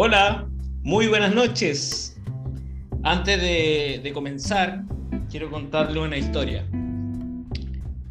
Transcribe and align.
Hola, 0.00 0.48
muy 0.84 1.08
buenas 1.08 1.34
noches. 1.34 2.16
Antes 3.02 3.40
de, 3.40 4.12
comenzar, 4.14 4.84
quiero 5.28 5.50
contarle 5.50 5.98
una 5.98 6.16
historia. 6.16 6.64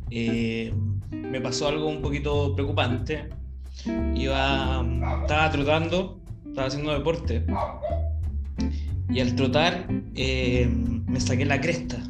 Eh, 0.09 0.73
me 1.11 1.39
pasó 1.39 1.69
algo 1.69 1.87
un 1.87 2.01
poquito 2.01 2.53
preocupante. 2.55 3.29
Iba, 4.15 4.85
estaba 5.21 5.49
trotando, 5.49 6.19
estaba 6.45 6.67
haciendo 6.67 6.91
deporte. 6.91 7.45
Y 9.07 9.21
al 9.21 9.33
trotar 9.35 9.87
eh, 10.13 10.67
me 10.69 11.21
saqué 11.21 11.45
la 11.45 11.61
cresta. 11.61 12.03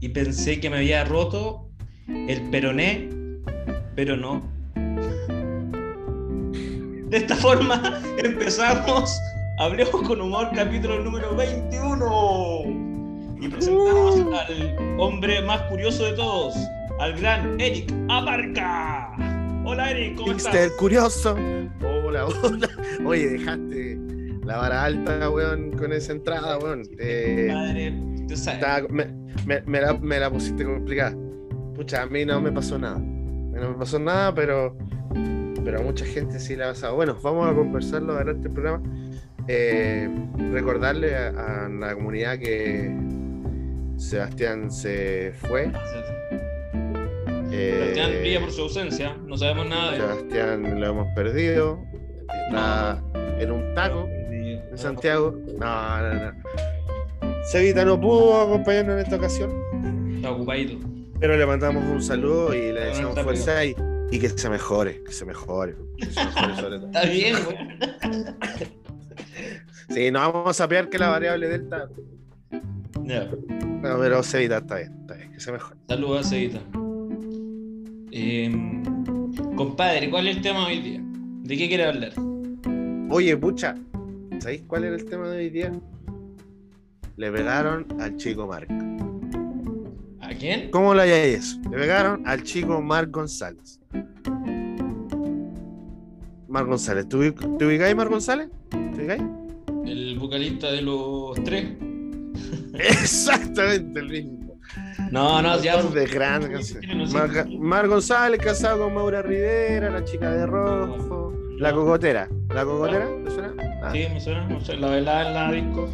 Y 0.00 0.10
pensé 0.10 0.60
que 0.60 0.68
me 0.68 0.76
había 0.76 1.06
roto 1.06 1.70
el 2.06 2.50
peroné, 2.50 3.08
pero 3.94 4.14
no. 4.14 4.55
De 7.08 7.18
esta 7.18 7.36
forma 7.36 8.00
empezamos 8.18 9.20
Hablemos 9.58 10.02
con 10.02 10.20
Humor, 10.20 10.48
capítulo 10.54 11.02
número 11.02 11.34
21. 11.34 12.62
Y 13.40 13.48
presentamos 13.48 14.16
al 14.34 14.76
hombre 14.98 15.40
más 15.42 15.62
curioso 15.62 16.04
de 16.04 16.12
todos, 16.12 16.54
al 17.00 17.14
gran 17.18 17.58
Eric 17.58 17.90
Abarca. 18.10 19.12
Hola 19.64 19.90
Eric, 19.92 20.16
¿cómo 20.16 20.34
Mister 20.34 20.54
estás? 20.56 20.72
curioso. 20.78 21.36
Hola, 22.04 22.26
hola. 22.26 22.68
Oye, 23.06 23.28
dejaste 23.28 23.98
la 24.44 24.58
vara 24.58 24.84
alta, 24.84 25.30
weón, 25.30 25.72
con 25.72 25.92
esa 25.94 26.12
entrada, 26.12 26.58
weón. 26.58 26.82
Eh, 26.98 27.48
Padre, 27.50 27.94
tú 28.28 28.36
sabes. 28.36 28.60
estaba- 28.60 28.88
me, 28.90 29.06
me- 29.46 29.62
me 29.62 29.80
la, 29.80 29.94
me 29.94 30.20
la 30.20 30.30
pusiste 30.30 30.64
complicada. 30.64 31.16
Pucha, 31.74 32.02
a 32.02 32.06
mí 32.06 32.26
no 32.26 32.40
me 32.42 32.52
pasó 32.52 32.78
nada. 32.78 32.96
A 32.96 32.98
mí 32.98 33.52
No 33.58 33.70
me 33.70 33.74
pasó 33.78 33.98
nada, 33.98 34.34
pero, 34.34 34.76
pero 35.66 35.80
a 35.80 35.82
mucha 35.82 36.06
gente 36.06 36.38
sí 36.38 36.54
le 36.54 36.62
ha 36.62 36.68
pasado. 36.68 36.94
Bueno, 36.94 37.18
vamos 37.20 37.50
a 37.50 37.52
conversarlo 37.52 38.12
durante 38.16 38.46
el 38.46 38.54
programa. 38.54 38.80
Eh, 39.48 40.08
recordarle 40.52 41.16
a, 41.16 41.64
a 41.64 41.68
la 41.68 41.92
comunidad 41.92 42.38
que 42.38 42.96
Sebastián 43.96 44.70
se 44.70 45.32
fue. 45.34 45.72
Eh, 47.50 47.78
Sebastián 47.80 48.10
brilla 48.20 48.40
por 48.40 48.52
su 48.52 48.62
ausencia, 48.62 49.16
no 49.26 49.36
sabemos 49.36 49.68
nada 49.68 49.90
de 49.90 49.96
él. 49.96 50.02
Sebastián 50.02 50.80
lo 50.80 50.86
hemos 50.86 51.08
perdido. 51.16 51.82
Está 52.48 53.02
en 53.40 53.50
un 53.50 53.74
taco 53.74 54.06
en 54.08 54.78
Santiago. 54.78 55.34
No, 55.58 56.00
no, 56.00 56.14
no. 56.14 56.32
Sevita 57.50 57.84
no 57.84 58.00
pudo 58.00 58.40
acompañarnos 58.40 58.94
en 58.94 59.00
esta 59.00 59.16
ocasión, 59.16 60.14
Está 60.14 60.30
ocupadito. 60.30 60.78
pero 61.18 61.36
le 61.36 61.44
mandamos 61.44 61.82
un 61.90 62.00
saludo 62.00 62.54
y 62.54 62.72
le 62.72 62.80
deseamos 62.86 63.18
fuerza 63.20 63.64
y, 63.64 63.74
y 64.10 64.18
que 64.18 64.28
se 64.28 64.48
mejore, 64.48 65.02
que 65.04 65.12
se 65.12 65.24
mejore. 65.24 65.74
que 65.98 66.06
se 66.06 66.24
mejore 66.24 66.56
sobre 66.60 66.78
todo. 66.78 66.86
Está 66.86 67.04
bien, 67.06 67.36
güey. 67.44 67.56
Sí, 69.90 70.10
no 70.10 70.32
vamos 70.32 70.60
a 70.60 70.68
pegar 70.68 70.88
que 70.88 70.98
la 70.98 71.08
variable 71.08 71.48
delta. 71.48 71.88
Ya. 73.04 73.24
No, 73.24 73.98
pero 73.98 74.22
Sevita 74.22 74.58
está 74.58 74.76
bien, 74.76 74.92
está 75.02 75.14
bien, 75.14 75.32
que 75.32 75.40
se 75.40 75.52
mejore. 75.52 75.76
Saludos 75.88 76.26
a 76.26 76.28
Cevita. 76.30 76.60
Eh, 78.10 78.82
compadre, 79.56 80.10
¿cuál 80.10 80.28
es 80.28 80.36
el 80.36 80.42
tema 80.42 80.60
de 80.60 80.74
hoy 80.74 80.80
día? 80.80 81.00
¿De 81.42 81.56
qué 81.56 81.68
quiere 81.68 81.84
hablar? 81.84 82.12
Oye, 83.10 83.36
pucha, 83.36 83.76
¿sabéis 84.40 84.62
cuál 84.66 84.84
era 84.84 84.96
el 84.96 85.04
tema 85.04 85.28
de 85.28 85.38
hoy 85.38 85.50
día? 85.50 85.72
Le 87.16 87.30
pegaron 87.30 87.86
al 88.00 88.16
chico 88.16 88.46
Marc. 88.46 88.68
¿A 90.36 90.38
quién? 90.38 90.70
¿Cómo 90.70 90.94
lo 90.94 91.00
hayáis 91.00 91.38
eso? 91.38 91.60
Le 91.70 91.78
pegaron 91.78 92.26
al 92.28 92.42
chico 92.42 92.82
Marc 92.82 93.10
González. 93.10 93.80
Marc 96.48 96.66
González, 96.68 97.08
¿te, 97.08 97.16
ubic- 97.16 97.58
¿te 97.58 97.64
ubicáis, 97.66 97.96
Marc 97.96 98.10
González? 98.10 98.48
¿Te 98.70 98.76
ubicáis? 99.00 99.22
El 99.86 100.18
vocalista 100.18 100.70
de 100.72 100.82
los 100.82 101.34
tres. 101.44 101.68
Exactamente 102.74 104.00
el 104.00 104.08
mismo. 104.10 104.60
No, 105.10 105.40
no, 105.40 105.58
ya. 105.62 105.82
De 105.82 106.06
canciones. 106.50 107.12
Mar, 107.12 107.30
Mar 107.58 107.88
González, 107.88 108.40
casado 108.40 108.84
con 108.84 108.94
Maura 108.94 109.22
Rivera, 109.22 109.90
la 109.90 110.04
chica 110.04 110.30
de 110.30 110.46
rojo, 110.46 111.32
la 111.58 111.72
cocotera. 111.72 112.28
¿La 112.54 112.64
cocotera? 112.64 113.08
¿Te 113.24 113.30
suena? 113.30 113.54
Ah, 113.82 113.90
Sí, 113.92 114.06
me 114.12 114.20
suena, 114.20 114.46
no 114.48 114.60
la 114.80 114.88
velada 114.90 115.28
en 115.28 115.34
la 115.34 115.52
disco. 115.52 115.88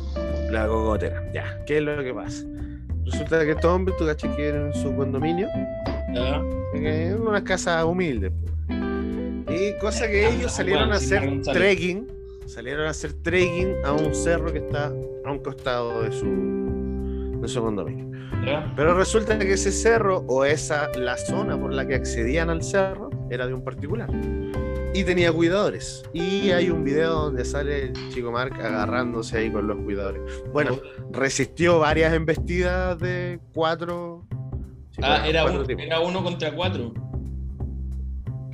La 0.50 0.66
cocotera, 0.66 1.22
ya. 1.32 1.44
¿Qué 1.66 1.78
es 1.78 1.82
lo 1.84 2.03
que 2.03 2.12
pasa? 2.14 2.44
Resulta 3.04 3.44
que 3.44 3.52
estos 3.52 3.64
hombres, 3.70 3.96
tú 3.96 4.06
caché 4.06 4.28
que 4.36 4.48
en 4.50 4.72
su 4.74 4.94
condominio, 4.94 5.48
Ya. 6.14 6.40
en 6.74 7.20
una 7.20 7.42
casa 7.42 7.84
humilde. 7.84 8.32
Y 9.48 9.78
cosa 9.80 10.06
que 10.08 10.28
ellos 10.28 10.46
ah, 10.46 10.56
salieron 10.56 10.82
bueno, 10.88 10.94
a 10.94 10.96
hacer 10.98 11.42
trekking, 11.52 12.06
salieron 12.46 12.86
a 12.86 12.91
hacer 12.91 13.12
trekking 13.12 13.74
a 13.84 13.92
un 13.92 14.14
cerro 14.14 14.52
que 14.52 14.58
está 14.58 14.86
a 15.24 15.30
un 15.32 15.38
costado 15.41 16.02
de 16.02 16.12
su, 16.12 17.38
de 17.41 17.48
su 17.48 17.60
condominio. 17.60 18.10
ya. 18.46 18.72
Pero 18.76 18.94
resulta 18.94 19.38
que 19.38 19.52
ese 19.52 19.72
cerro 19.72 20.24
o 20.28 20.44
esa 20.44 20.88
la 20.96 21.16
zona 21.16 21.58
por 21.60 21.72
la 21.74 21.86
que 21.86 21.94
accedían 21.96 22.50
al 22.50 22.62
cerro 22.62 23.10
era 23.30 23.46
de 23.46 23.54
un 23.54 23.62
particular. 23.62 24.08
Y 24.94 25.04
tenía 25.04 25.32
cuidadores. 25.32 26.03
Y 26.12 26.50
hay 26.50 26.69
un 26.70 26.84
video 26.84 27.12
donde 27.14 27.44
sale 27.44 27.84
el 27.86 27.92
chico 28.10 28.30
Mark 28.30 28.54
agarrándose 28.60 29.38
ahí 29.38 29.50
con 29.50 29.66
los 29.66 29.78
cuidadores. 29.78 30.20
Bueno, 30.53 30.78
resistió 31.12 31.78
varias 31.78 32.12
embestidas 32.12 32.98
de 32.98 33.41
cuatro. 33.54 34.26
sí, 34.91 35.00
Ah, 35.03 35.26
era, 35.26 35.42
cuatro 35.42 35.60
un- 35.62 35.66
tipos. 35.66 35.82
era 35.84 36.00
uno 36.00 36.22
contra 36.22 36.54
cuatro. 36.54 36.92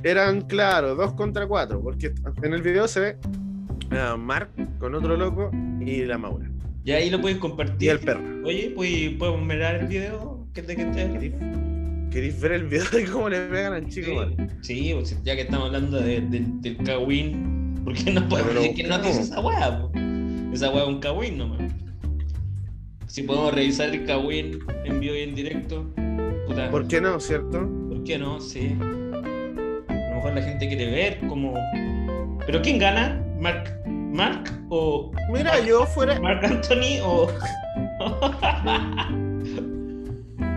Eran, 0.03 0.41
claro, 0.41 0.95
dos 0.95 1.11
contra 1.13 1.45
cuatro. 1.45 1.81
Porque 1.81 2.13
en 2.41 2.53
el 2.53 2.61
video 2.61 2.87
se 2.87 2.99
ve 3.01 3.17
a 3.99 4.15
Mark 4.15 4.49
con 4.79 4.95
otro 4.95 5.17
loco 5.17 5.51
y 5.81 6.05
la 6.05 6.17
Maura. 6.17 6.49
Ya 6.85 6.95
ahí 6.95 7.09
lo 7.09 7.19
puedes 7.19 7.37
compartir. 7.37 7.83
Y 7.83 7.89
el 7.89 7.99
perro. 7.99 8.21
Oye, 8.45 8.71
pues 8.73 9.09
podemos 9.19 9.41
mirar 9.45 9.75
el 9.75 9.87
video 9.87 10.47
que 10.53 10.63
te 10.63 10.75
que 10.77 10.85
te- 10.85 11.78
¿Queréis, 12.11 12.39
ver 12.41 12.53
el 12.53 12.63
video 12.67 12.89
de 12.91 13.05
cómo 13.05 13.29
le 13.29 13.39
pegan 13.47 13.73
al 13.73 13.87
chico? 13.87 14.25
Sí, 14.61 14.91
pues, 14.95 15.15
ya 15.23 15.35
que 15.35 15.41
estamos 15.43 15.67
hablando 15.67 15.99
de- 15.99 16.21
de- 16.21 16.45
del 16.61 16.77
cagüín, 16.77 17.79
¿por 17.83 17.93
qué 17.93 18.11
no 18.11 18.27
podemos 18.27 18.55
decir 18.55 18.75
que 18.75 18.83
no 18.83 18.95
¿cómo? 18.97 19.07
dice 19.09 19.21
esa 19.21 19.39
weá? 19.39 19.89
Esa 20.53 20.69
weá 20.71 20.83
es 20.83 20.87
un 20.89 20.99
cagüín 20.99 21.37
nomás. 21.37 21.61
Si 23.07 23.23
podemos 23.23 23.53
revisar 23.53 23.89
el 23.89 24.05
cagüín 24.05 24.59
en 24.85 24.99
vivo 24.99 25.15
y 25.15 25.19
en 25.21 25.35
directo, 25.35 25.85
puta, 26.47 26.69
¿Por 26.71 26.87
qué 26.87 26.99
no, 27.01 27.19
cierto? 27.19 27.67
¿por 27.89 28.03
qué 28.03 28.17
no? 28.17 28.39
Sí. 28.39 28.75
A 28.79 28.83
lo 30.09 30.15
mejor 30.15 30.33
la 30.35 30.41
gente 30.41 30.67
quiere 30.67 30.89
ver 30.91 31.19
como. 31.27 31.53
¿Pero 32.45 32.61
quién 32.61 32.79
gana? 32.79 33.23
¿Mark, 33.39 33.79
Mark 33.87 34.51
o 34.69 35.11
Mira, 35.31 35.59
yo 35.63 35.85
fuera. 35.85 36.19
Mark 36.19 36.43
Anthony 36.45 36.99
o.? 37.03 37.27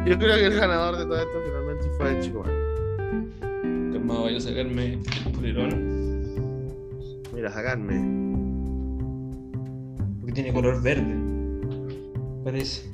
Yo 0.06 0.18
creo 0.18 0.34
que 0.36 0.46
el 0.46 0.54
ganador 0.58 0.96
de 0.98 1.04
todo 1.04 1.16
esto 1.16 1.38
finalmente 1.46 1.88
fue 1.96 2.10
el 2.10 2.20
chico 2.20 2.42
Mark. 2.42 3.92
Calmado, 3.92 4.20
voy 4.22 4.36
a 4.36 4.40
sacarme 4.40 4.94
el 4.94 5.32
polerón 5.32 5.92
Mira, 7.32 7.50
sacarme. 7.50 7.94
porque 10.20 10.32
tiene 10.32 10.52
color 10.52 10.82
verde. 10.82 11.14
Parece. 12.44 12.90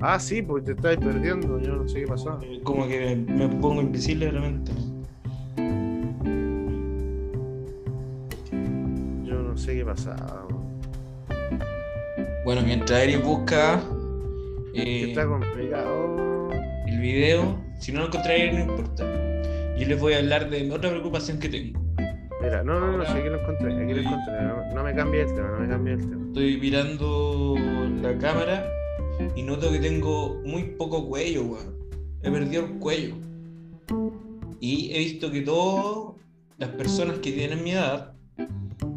Ah, 0.00 0.18
sí, 0.20 0.42
pues 0.42 0.64
te 0.64 0.72
estáis 0.72 0.98
perdiendo. 0.98 1.58
Yo 1.58 1.76
no 1.76 1.88
sé 1.88 2.00
qué 2.02 2.06
pasó. 2.06 2.38
Como 2.62 2.86
que 2.86 3.16
me 3.16 3.48
pongo 3.48 3.80
invisible 3.80 4.30
realmente. 4.30 4.70
Yo 9.24 9.34
no 9.42 9.56
sé 9.56 9.76
qué 9.76 9.84
pasaba. 9.84 10.46
Bueno, 12.44 12.60
mientras 12.62 13.00
Eric 13.02 13.24
busca 13.24 13.80
eh, 14.74 15.04
está 15.08 15.26
complicado. 15.26 16.50
el 16.86 17.00
video, 17.00 17.60
si 17.78 17.92
no 17.92 18.00
lo 18.00 18.06
encontré 18.06 18.52
no 18.52 18.60
importa. 18.60 19.04
Yo 19.76 19.88
les 19.88 20.00
voy 20.00 20.14
a 20.14 20.18
hablar 20.18 20.50
de 20.50 20.70
otra 20.70 20.90
preocupación 20.90 21.38
que 21.38 21.48
tengo. 21.48 21.80
Mira, 22.42 22.62
no, 22.62 22.78
no, 22.78 22.96
no, 22.98 23.04
sí, 23.04 23.12
aquí 23.12 23.28
lo 23.28 23.40
encontré. 23.40 23.72
Aquí 23.72 23.92
lo 23.94 24.00
encontré. 24.00 24.42
No, 24.42 24.74
no 24.74 24.84
me 24.84 24.94
cambie 24.94 25.22
el 25.22 25.34
tema, 25.34 25.50
no 25.50 25.60
me 25.60 25.68
cambie 25.68 25.94
el 25.94 26.00
tema. 26.00 26.26
Estoy 26.26 26.56
mirando 26.58 27.54
la 28.02 28.18
cámara 28.18 28.68
y 29.34 29.42
noto 29.42 29.70
que 29.70 29.78
tengo 29.78 30.40
muy 30.44 30.64
poco 30.78 31.08
cuello, 31.08 31.44
weón. 31.44 31.74
He 32.22 32.30
perdido 32.30 32.64
el 32.64 32.78
cuello. 32.78 33.14
Y 34.60 34.90
he 34.92 34.98
visto 34.98 35.30
que 35.30 35.42
todas 35.42 36.14
las 36.58 36.70
personas 36.70 37.18
que 37.18 37.32
tienen 37.32 37.62
mi 37.62 37.72
edad, 37.72 38.12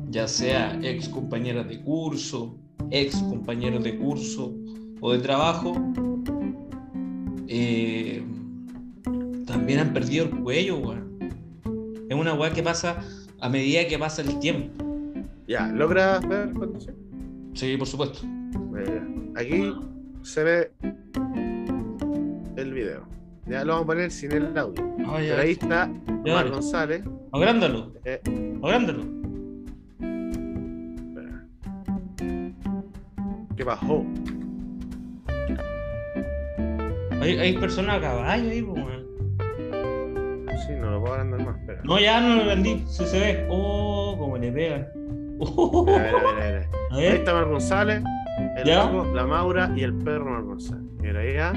ya 0.09 0.27
sea 0.27 0.79
ex 0.81 1.09
compañeras 1.09 1.67
de 1.67 1.81
curso, 1.81 2.55
ex 2.91 3.17
compañeros 3.17 3.83
de 3.83 3.97
curso 3.97 4.53
o 4.99 5.13
de 5.13 5.19
trabajo, 5.19 5.73
eh, 7.47 8.23
también 9.45 9.79
han 9.79 9.93
perdido 9.93 10.25
el 10.25 10.31
cuello, 10.31 10.77
weón. 10.79 11.17
Es 12.09 12.15
una 12.15 12.33
weá 12.33 12.53
que 12.53 12.63
pasa 12.63 13.03
a 13.39 13.49
medida 13.49 13.87
que 13.87 13.97
pasa 13.99 14.21
el 14.21 14.39
tiempo. 14.39 14.83
Ya, 15.47 15.67
¿logras 15.67 16.27
ver 16.27 16.53
sé? 16.79 16.93
Sí, 17.53 17.77
por 17.77 17.87
supuesto. 17.87 18.19
Aquí 19.35 19.73
se 20.23 20.43
ve 20.43 20.71
el 22.55 22.73
video. 22.73 23.07
Ya 23.47 23.63
lo 23.63 23.73
vamos 23.73 23.83
a 23.83 23.87
poner 23.87 24.11
sin 24.11 24.31
el 24.31 24.57
audio. 24.57 24.83
Ah. 25.05 25.15
Pero 25.19 25.41
ahí 25.41 25.51
está. 25.51 25.89
Omar 26.25 26.49
González. 26.49 27.03
Agrándalo, 27.31 27.93
Eh, 28.03 28.21
agrándalo. 28.61 29.03
¿Qué 33.55 33.63
bajó? 33.63 34.05
Hay, 37.21 37.37
hay 37.39 37.57
personas 37.57 37.97
a 37.97 38.01
caballo 38.01 38.49
ahí, 38.49 38.61
pues, 38.61 38.83
weón. 38.85 39.07
Sí, 40.65 40.73
no 40.79 40.91
lo 40.91 40.99
puedo 41.01 41.13
agrandar 41.13 41.45
más. 41.45 41.59
Espera. 41.59 41.81
No, 41.83 41.99
ya 41.99 42.19
no 42.21 42.35
lo 42.35 42.45
vendí, 42.45 42.83
sí 42.87 43.05
se 43.05 43.19
ve. 43.19 43.47
Oh, 43.49 44.15
como 44.17 44.37
le 44.37 44.51
pegan. 44.51 44.87
Oh, 45.39 45.85
Mira, 45.85 45.99
mira, 45.99 46.19
mira, 46.19 46.33
mira. 46.33 46.69
a 46.91 46.95
Ahí 46.95 47.03
ver, 47.03 47.15
está 47.17 47.31
Omar 47.33 47.45
González, 47.45 48.03
el 48.57 48.63
¿Ya? 48.65 48.85
loco, 48.85 49.05
la 49.13 49.25
Maura 49.27 49.71
y 49.75 49.83
el 49.83 49.93
perro 49.93 50.25
Omar 50.25 50.41
González. 50.43 50.83
Mira, 50.99 51.19
ahí 51.19 51.33
ya. 51.35 51.53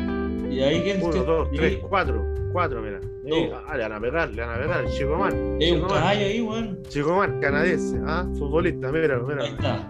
y 0.51 0.61
ahí 0.62 0.83
que 0.83 1.01
Uno, 1.03 1.23
dos, 1.25 1.49
tres, 1.53 1.79
cuatro. 1.89 2.23
Cuatro, 2.53 2.83
mira. 2.83 2.99
Ahí, 3.25 3.49
No. 3.49 3.57
ah, 3.67 3.77
le 3.77 3.83
van 3.85 3.93
a 3.93 4.01
pegar, 4.01 4.29
le 4.31 4.43
van 4.45 4.51
a 4.55 4.59
pegar. 4.62 4.87
Chico 4.91 5.12
Omar. 5.15 5.33
Hay 5.33 5.71
un 5.73 5.81
caballo 5.89 6.27
ahí, 6.27 6.41
weón. 6.43 6.79
Chico 6.89 7.12
Omar, 7.12 7.41
canadiense. 7.41 7.99
Ah, 8.07 8.27
futbolista, 8.39 8.93
mira, 8.93 9.19
mira. 9.27 9.45
Ahí 9.45 9.51
está. 9.51 9.89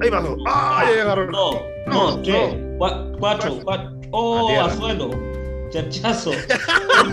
Ahí 0.00 0.10
pasó. 0.10 0.36
¡Ah! 0.46 0.84
Ahí 0.86 0.98
agarró. 1.00 1.30
No, 1.30 2.22
tres, 2.22 2.54
cua- 2.78 3.14
cuatro, 3.18 3.58
cuatro. 3.62 3.90
A 4.12 4.46
tierra. 4.46 4.64
a 4.66 4.76
suelo. 4.76 5.10
Chachazo. 5.70 6.30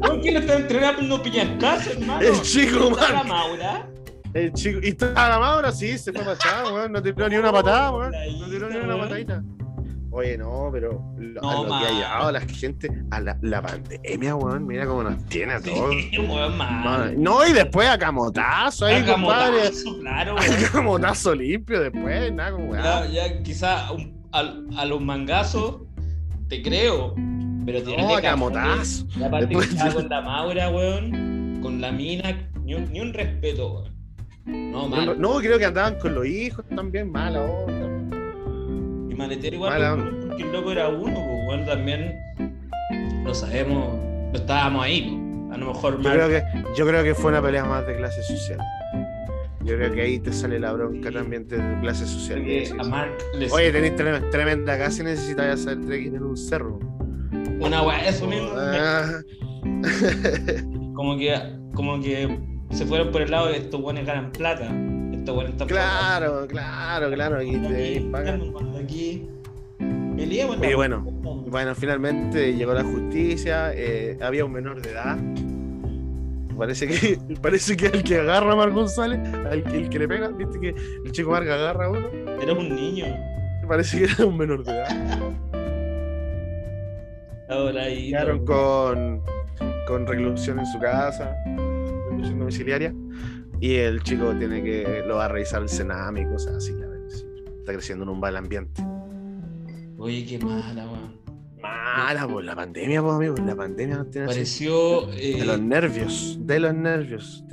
¿Por 0.00 0.20
qué 0.20 0.32
le 0.32 0.38
está 0.40 0.56
entrenando 0.56 1.02
no 1.02 1.22
piñascazo, 1.22 1.90
hermano? 1.92 2.20
El 2.20 2.42
chico 2.42 2.88
¿Está 2.88 3.12
la 3.12 3.20
Omar. 3.20 3.26
Maura? 3.26 3.86
El 4.34 4.52
chico. 4.52 4.80
¿Y 4.82 4.88
está 4.88 5.28
la 5.28 5.38
Maura? 5.38 5.72
Sí, 5.72 5.96
se 5.98 6.12
fue 6.12 6.24
para 6.24 6.64
weón. 6.72 6.92
No 6.92 7.02
tiró 7.02 7.28
ni 7.28 7.36
una 7.36 7.52
patada, 7.52 7.90
weón. 7.92 8.12
No 8.40 8.46
tiró 8.48 8.68
ni 8.68 8.76
una 8.76 8.98
patadita. 8.98 9.42
Oye, 10.10 10.38
no, 10.38 10.70
pero 10.72 11.02
lo, 11.18 11.40
No, 11.42 11.50
a 11.50 11.54
lo 11.54 11.68
que 11.68 11.86
ha 11.86 11.90
llegado 11.92 12.32
la 12.32 12.40
gente 12.40 12.90
a 13.10 13.20
la, 13.20 13.38
la 13.42 13.62
pandemia, 13.62 14.34
weón. 14.34 14.66
Mira 14.66 14.86
cómo 14.86 15.02
nos 15.04 15.24
tiene 15.26 15.52
a 15.54 15.60
todos. 15.60 15.94
Sí, 16.10 16.18
weón, 16.18 16.56
man. 16.56 16.82
Madre- 16.84 17.14
No, 17.16 17.46
y 17.46 17.52
después 17.52 17.88
a 17.88 17.98
camotazo 17.98 18.86
ahí, 18.86 19.04
compadre. 19.04 19.70
claro, 20.00 20.34
weón. 20.40 20.64
A 20.64 20.68
camotazo 20.72 21.34
limpio 21.34 21.80
después, 21.80 22.32
nada 22.32 22.52
como 22.52 22.74
Ya, 22.74 23.00
weón. 23.00 23.12
ya 23.12 23.42
quizá 23.42 23.92
un- 23.92 24.18
al- 24.32 24.66
a, 24.76 24.84
los 24.84 25.00
mangazos 25.00 25.82
te 26.48 26.62
creo, 26.62 27.14
pero 27.66 27.80
No, 27.98 28.16
a 28.16 28.22
camotazo. 28.22 29.06
Y 29.18 29.22
aparte 29.22 29.54
que 29.54 29.58
estaba 29.64 29.92
con 29.94 30.08
la 30.08 30.20
Maura, 30.22 30.70
weón, 30.70 31.58
con 31.62 31.80
la 31.80 31.92
mina, 31.92 32.48
ni 32.64 32.74
un, 32.74 32.90
ni 32.92 33.00
un 33.00 33.12
respeto, 33.12 33.72
weón. 33.72 33.98
No, 34.72 34.88
mal. 34.88 35.20
no, 35.20 35.38
creo 35.38 35.58
que 35.58 35.66
andaban 35.66 35.98
con 35.98 36.14
los 36.14 36.26
hijos 36.26 36.64
también, 36.74 37.10
mala 37.12 37.42
onda. 37.42 37.86
Y 39.10 39.14
maletero 39.14 39.56
igual, 39.56 40.22
porque 40.26 40.42
el 40.42 40.52
loco 40.52 40.72
era 40.72 40.88
uno, 40.88 41.14
pues, 41.14 41.48
weón, 41.48 41.66
también 41.66 42.14
lo 43.24 43.34
sabemos, 43.34 43.94
no 43.98 44.32
estábamos 44.34 44.84
ahí, 44.84 45.02
pues. 45.02 45.28
A 45.54 45.56
lo 45.58 45.66
mejor 45.72 45.96
Yo 45.96 46.08
mal. 46.08 46.12
creo, 46.12 46.28
que, 46.28 46.42
yo 46.76 46.86
creo 46.86 47.02
que 47.04 47.14
fue 47.14 47.30
una 47.30 47.40
pelea 47.42 47.64
más 47.64 47.86
de 47.86 47.96
clase 47.96 48.22
social. 48.22 48.58
Yo 49.68 49.76
creo 49.76 49.92
que 49.92 50.00
ahí 50.00 50.18
te 50.18 50.32
sale 50.32 50.58
la 50.58 50.72
bronca 50.72 51.10
también 51.10 51.46
de 51.46 51.58
clase 51.82 52.06
social. 52.06 52.42
Sí, 52.46 52.72
Oye, 53.52 53.70
tenéis 53.70 53.96
tremenda, 53.96 54.30
tremenda 54.30 54.78
casa 54.78 55.02
y 55.02 55.04
necesitáis 55.04 55.60
hacer 55.60 55.84
trekking 55.84 56.14
en 56.16 56.22
un 56.22 56.36
cerro. 56.38 56.78
una 57.60 57.82
weá, 57.82 58.08
eso 58.08 58.26
mismo. 58.26 58.48
Ah. 58.80 59.20
Como 60.94 61.18
que, 61.18 61.34
como 61.74 62.00
que 62.00 62.38
se 62.70 62.86
fueron 62.86 63.10
por 63.12 63.20
el 63.22 63.30
lado 63.30 63.48
de 63.48 63.58
estos 63.58 63.80
buenos 63.82 64.06
ganan 64.06 64.32
plata. 64.32 64.64
Estos 65.12 65.34
buenos 65.34 65.52
están 65.52 65.68
claro, 65.68 66.46
claro, 66.48 67.10
claro. 67.10 67.36
Aquí 67.36 67.52
te 67.56 68.00
pagan. 68.10 68.42
Aquí. 68.82 69.28
Peleamos, 70.16 70.56
Y 70.66 70.74
bueno, 70.74 71.02
Bueno, 71.02 71.74
finalmente 71.74 72.54
llegó 72.54 72.72
la 72.72 72.84
justicia. 72.84 73.72
eh, 73.74 74.16
había 74.20 74.44
un 74.44 74.52
menor 74.52 74.80
de 74.80 74.90
edad. 74.90 75.18
Parece 76.58 76.88
que, 76.88 77.18
parece 77.42 77.76
que 77.76 77.86
el 77.86 78.02
que 78.02 78.16
agarra 78.16 78.52
a 78.52 78.56
Mar 78.56 78.72
González, 78.72 79.20
al 79.46 79.62
que, 79.62 79.76
el 79.76 79.88
que 79.88 79.98
le 80.00 80.08
pega, 80.08 80.28
viste 80.28 80.58
que 80.58 80.74
el 81.04 81.12
chico 81.12 81.30
Marga 81.30 81.54
agarra 81.54 81.86
a 81.86 81.90
uno, 81.90 82.08
Era 82.42 82.52
un 82.52 82.74
niño. 82.74 83.06
parece 83.68 83.98
que 83.98 84.04
era 84.04 84.26
un 84.26 84.36
menor 84.36 84.64
de 84.64 84.72
edad. 84.72 85.32
Ahora 87.48 87.82
ahí. 87.84 88.10
Quedaron 88.10 88.44
con, 88.44 89.22
con 89.86 90.06
reclusión 90.06 90.58
en 90.58 90.66
su 90.66 90.78
casa, 90.80 91.34
reclusión 92.10 92.40
domiciliaria, 92.40 92.94
y 93.60 93.76
el 93.76 94.02
chico 94.02 94.34
tiene 94.36 94.62
que, 94.62 95.04
lo 95.06 95.16
va 95.16 95.26
a 95.26 95.28
revisar 95.28 95.62
el 95.62 95.68
Sename 95.68 96.22
y 96.22 96.26
cosas 96.26 96.56
así. 96.56 96.72
a 96.72 96.86
ver 96.86 97.00
si 97.08 97.24
está 97.60 97.72
creciendo 97.72 98.04
en 98.04 98.10
un 98.10 98.20
mal 98.20 98.36
ambiente. 98.36 98.82
Oye, 99.96 100.26
qué 100.26 100.38
mala, 100.38 100.86
weón. 100.86 101.17
Mala, 102.04 102.28
pues 102.28 102.46
la 102.46 102.54
pandemia, 102.54 103.02
pues 103.02 103.14
amigo, 103.14 103.34
la 103.44 103.56
pandemia 103.56 103.96
nos 103.98 104.10
tiene 104.10 104.26
así. 104.26 104.34
Pareció. 104.36 105.12
eh, 105.12 105.36
De 105.38 105.44
los 105.44 105.60
nervios, 105.60 106.38
de 106.40 106.60
los 106.60 106.74
nervios, 106.74 107.44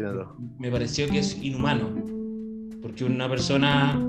me 0.60 0.70
pareció 0.72 1.08
que 1.10 1.20
es 1.20 1.38
inhumano. 1.42 1.90
Porque 2.82 3.04
una 3.04 3.28
persona 3.28 4.00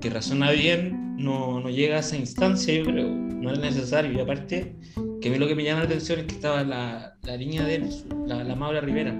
que 0.00 0.10
razona 0.10 0.50
bien 0.50 1.16
no, 1.16 1.60
no 1.60 1.70
llega 1.70 1.96
a 1.96 2.00
esa 2.00 2.16
instancia, 2.16 2.74
yo 2.74 2.84
creo. 2.84 3.08
No 3.08 3.50
es 3.52 3.58
necesario. 3.58 4.12
Y 4.12 4.20
aparte, 4.20 4.76
que 5.22 5.28
a 5.28 5.32
mí 5.32 5.38
lo 5.38 5.48
que 5.48 5.54
me 5.54 5.64
llama 5.64 5.80
la 5.80 5.86
atención 5.86 6.20
es 6.20 6.26
que 6.26 6.34
estaba 6.34 6.62
la, 6.62 7.14
la 7.22 7.36
niña 7.38 7.64
de 7.64 7.76
él, 7.76 7.88
la, 8.26 8.44
la 8.44 8.54
Maura 8.54 8.80
Rivera. 8.82 9.16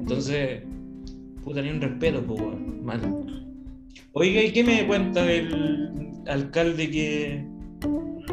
Entonces, 0.00 0.62
puta, 1.44 1.60
ni 1.60 1.68
un 1.68 1.80
respeto, 1.82 2.22
pues. 2.22 2.40
Mal. 2.82 3.00
Oiga, 4.12 4.42
¿y 4.42 4.52
qué 4.52 4.64
me 4.64 4.86
cuenta 4.86 5.22
del 5.22 6.10
alcalde 6.26 6.90
que 6.90 7.44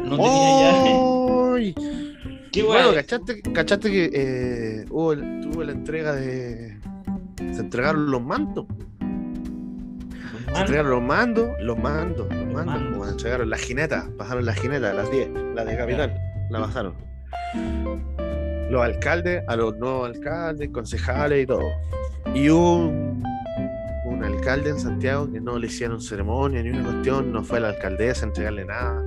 no 0.08 0.16
tenía 0.16 0.60
ya? 0.60 1.54
¡Ay! 1.54 1.74
¿Qué 2.52 2.62
Bueno? 2.62 2.94
¿cachaste, 2.94 3.42
cachaste 3.42 3.90
que 3.90 4.10
eh, 4.12 4.84
hubo, 4.90 5.14
tuvo 5.14 5.64
la 5.64 5.72
entrega 5.72 6.14
de. 6.14 6.78
Se 7.52 7.60
entregaron 7.60 8.10
los 8.10 8.22
mandos. 8.22 8.66
Se 10.54 10.60
entregaron 10.60 10.90
los 10.90 11.02
mandos, 11.02 11.48
los 11.60 11.78
mandos, 11.78 12.26
los 12.30 12.46
mandos. 12.46 12.66
mandos. 12.66 12.96
Bueno, 12.96 13.12
entregaron 13.12 13.50
las 13.50 13.60
jinetas, 13.60 14.08
pasaron 14.16 14.46
las 14.46 14.58
jinetas, 14.58 14.94
las 14.94 15.10
10, 15.10 15.30
las 15.54 15.66
de 15.66 15.76
capital, 15.76 16.14
la 16.50 16.60
pasaron. 16.60 16.94
Los 18.70 18.82
alcaldes, 18.82 19.42
a 19.46 19.56
los 19.56 19.76
nuevos 19.76 20.08
alcaldes, 20.08 20.70
concejales 20.70 21.44
y 21.44 21.46
todo. 21.46 21.64
Y 22.34 22.48
un, 22.48 23.22
un 24.06 24.24
alcalde 24.24 24.70
en 24.70 24.78
Santiago 24.78 25.30
que 25.30 25.40
no 25.40 25.58
le 25.58 25.66
hicieron 25.66 26.00
ceremonia 26.00 26.62
ni 26.62 26.70
una 26.70 26.82
cuestión, 26.82 27.32
no 27.32 27.42
fue 27.44 27.58
a 27.58 27.60
la 27.62 27.68
alcaldesa 27.68 28.24
a 28.24 28.28
entregarle 28.28 28.64
nada. 28.64 29.02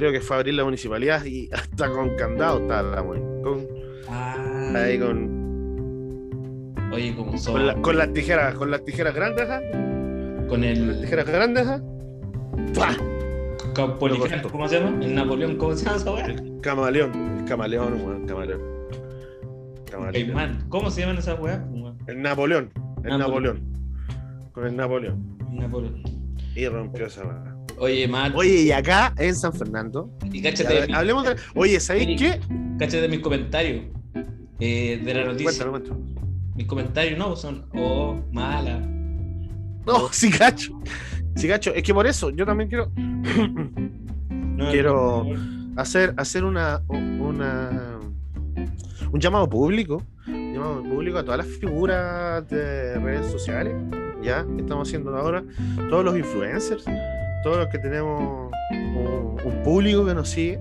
Creo 0.00 0.12
que 0.12 0.20
fue 0.22 0.36
a 0.36 0.38
abrir 0.38 0.54
la 0.54 0.64
municipalidad 0.64 1.22
y 1.26 1.50
hasta 1.52 1.90
con 1.90 2.16
candado 2.16 2.60
estaba 2.60 2.82
la 2.82 3.02
wey, 3.02 3.20
con, 3.42 3.66
Ah, 4.08 4.72
ahí 4.76 4.98
con, 4.98 6.74
oye, 6.90 7.14
como 7.14 7.36
son. 7.36 7.52
con, 7.52 7.66
la- 7.66 7.74
con 7.82 7.98
las 7.98 8.10
tijeras, 8.14 8.54
con 8.54 8.70
las 8.70 8.82
tijeras 8.82 9.14
grandes, 9.14 9.46
¿ah? 9.50 9.60
con 10.48 10.48
Con 10.48 10.60
las 10.62 10.78
el. 10.78 11.00
tijeras 11.02 11.26
grandes, 11.26 11.66
¿ah? 11.66 11.82
¡Pah! 12.74 12.96
¿Cómo 13.74 14.68
se 14.68 14.80
llama? 14.80 15.04
El 15.04 15.14
Napoleón, 15.14 15.56
¿cómo 15.58 15.76
se 15.76 15.84
llama 15.84 15.96
esa 15.98 16.12
weá? 16.14 16.24
El 16.24 16.60
camaleón, 16.62 17.38
el 17.40 17.44
camaleón, 17.44 17.92
weón, 18.02 18.26
camaleón. 18.26 18.60
Camaleón. 19.90 20.12
Caimán. 20.26 20.64
¿Cómo 20.70 20.90
se 20.90 21.02
llaman 21.02 21.18
esas 21.18 21.38
weas? 21.38 21.60
El 22.06 22.22
Napoleón, 22.22 22.70
el 23.04 23.18
Napoleón. 23.18 23.18
Napoleón. 23.18 24.50
Con 24.52 24.66
el 24.66 24.76
Napoleón. 24.76 25.36
Napoleón. 25.52 26.02
Y 26.56 26.66
rompió 26.68 27.04
esa 27.04 27.22
weá. 27.26 27.49
Oye, 27.80 28.06
Matt. 28.06 28.34
Oye, 28.36 28.62
y 28.62 28.72
acá 28.72 29.14
en 29.18 29.34
San 29.34 29.52
Fernando, 29.52 30.10
y 30.30 30.40
cáchate, 30.42 30.86
hablemos 30.92 31.24
de. 31.24 31.36
Oye, 31.54 31.80
¿sabéis 31.80 32.20
qué? 32.20 32.38
cáchate 32.78 33.00
de 33.02 33.08
mis 33.08 33.20
comentarios. 33.20 33.84
eh, 34.60 35.00
de 35.04 35.14
la 35.14 35.24
noticia. 35.24 35.66
Cuéntalo. 35.70 35.98
Mis 36.54 36.66
comentarios 36.66 37.18
no 37.18 37.34
son, 37.36 37.66
oh, 37.74 38.20
mala. 38.32 38.78
No, 39.86 40.08
sí, 40.12 40.30
cacho. 40.30 40.78
Sí, 41.36 41.48
cacho. 41.48 41.72
Es 41.74 41.82
que 41.82 41.94
por 41.94 42.06
eso 42.06 42.28
yo 42.30 42.44
también 42.44 42.68
quiero 42.68 42.90
No, 44.28 44.70
Quiero- 44.70 45.24
no, 45.24 45.80
hacer, 45.80 46.12
hacer 46.18 46.44
una, 46.44 46.82
una 46.88 47.98
un 49.10 49.18
llamado 49.20 49.48
público, 49.48 50.02
un 50.26 50.52
llamado 50.52 50.82
público 50.82 51.18
a 51.18 51.24
todas 51.24 51.38
las 51.38 51.46
figuras 51.46 52.46
de 52.48 52.94
redes 52.98 53.30
sociales, 53.32 53.74
ya 54.22 54.44
que 54.44 54.60
estamos 54.60 54.86
haciendo 54.86 55.16
ahora, 55.16 55.42
todos 55.88 56.04
los 56.04 56.16
influencers, 56.18 56.84
todos 57.42 57.58
los 57.58 57.68
que 57.68 57.78
tenemos 57.78 58.50
un, 58.70 59.36
un 59.44 59.62
público 59.62 60.04
que 60.04 60.14
nos 60.14 60.28
sigue, 60.28 60.58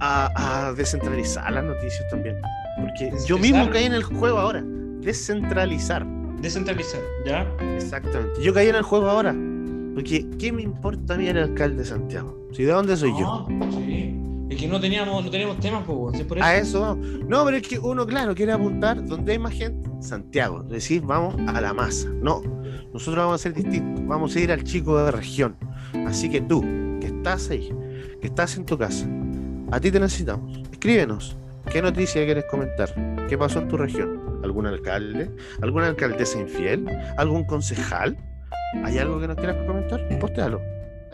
a, 0.00 0.68
a 0.68 0.72
descentralizar 0.72 1.52
las 1.52 1.64
noticias 1.64 2.08
también. 2.10 2.36
Porque 2.80 3.12
yo 3.26 3.38
mismo 3.38 3.70
caí 3.70 3.84
en 3.84 3.94
el 3.94 4.02
juego 4.02 4.38
ahora, 4.38 4.62
descentralizar. 5.00 6.06
Descentralizar, 6.40 7.00
¿ya? 7.24 7.46
Exactamente. 7.76 8.42
Yo 8.42 8.52
caí 8.52 8.68
en 8.68 8.74
el 8.74 8.82
juego 8.82 9.08
ahora. 9.08 9.34
Porque, 9.94 10.26
¿qué 10.38 10.52
me 10.52 10.62
importa 10.62 11.14
a 11.14 11.16
mí 11.16 11.28
el 11.28 11.38
alcalde 11.38 11.76
de 11.78 11.84
Santiago? 11.84 12.36
Si 12.52 12.64
de 12.64 12.72
dónde 12.72 12.96
soy 12.96 13.12
yo. 13.18 13.46
Sí. 13.70 14.20
Es 14.50 14.60
que 14.60 14.68
no 14.68 14.80
teníamos, 14.80 15.24
no 15.24 15.30
teníamos 15.30 15.58
temas, 15.60 15.84
pues, 15.86 16.18
sí, 16.18 16.24
por 16.24 16.38
eso. 16.38 16.46
A 16.46 16.56
eso 16.56 16.80
vamos. 16.80 17.06
No, 17.28 17.44
pero 17.44 17.56
es 17.56 17.66
que 17.66 17.78
uno, 17.78 18.04
claro, 18.06 18.34
quiere 18.34 18.52
apuntar 18.52 19.04
donde 19.06 19.32
hay 19.32 19.38
más 19.38 19.52
gente. 19.52 19.83
Santiago. 20.04 20.62
Decir, 20.62 21.02
vamos 21.02 21.36
a 21.48 21.60
la 21.60 21.72
masa. 21.72 22.08
No. 22.08 22.42
Nosotros 22.92 23.16
vamos 23.16 23.34
a 23.34 23.42
ser 23.42 23.54
distintos. 23.54 24.06
Vamos 24.06 24.36
a 24.36 24.40
ir 24.40 24.52
al 24.52 24.62
chico 24.64 25.02
de 25.02 25.10
región. 25.10 25.56
Así 26.06 26.30
que 26.30 26.40
tú, 26.40 26.60
que 27.00 27.06
estás 27.06 27.50
ahí, 27.50 27.70
que 28.20 28.28
estás 28.28 28.56
en 28.56 28.66
tu 28.66 28.78
casa, 28.78 29.06
a 29.70 29.80
ti 29.80 29.90
te 29.90 29.98
necesitamos. 29.98 30.58
Es 30.58 30.72
escríbenos. 30.72 31.36
¿Qué 31.70 31.80
noticia 31.80 32.24
quieres 32.24 32.44
comentar? 32.50 32.94
¿Qué 33.28 33.38
pasó 33.38 33.58
en 33.60 33.68
tu 33.68 33.76
región? 33.76 34.40
¿Algún 34.44 34.66
alcalde? 34.66 35.30
¿Alguna 35.62 35.88
alcaldesa 35.88 36.38
infiel? 36.38 36.86
¿Algún 37.16 37.44
concejal? 37.44 38.16
¿Hay 38.84 38.98
algo 38.98 39.18
que 39.18 39.28
nos 39.28 39.36
quieras 39.36 39.56
comentar? 39.66 40.06
Postéalo. 40.18 40.60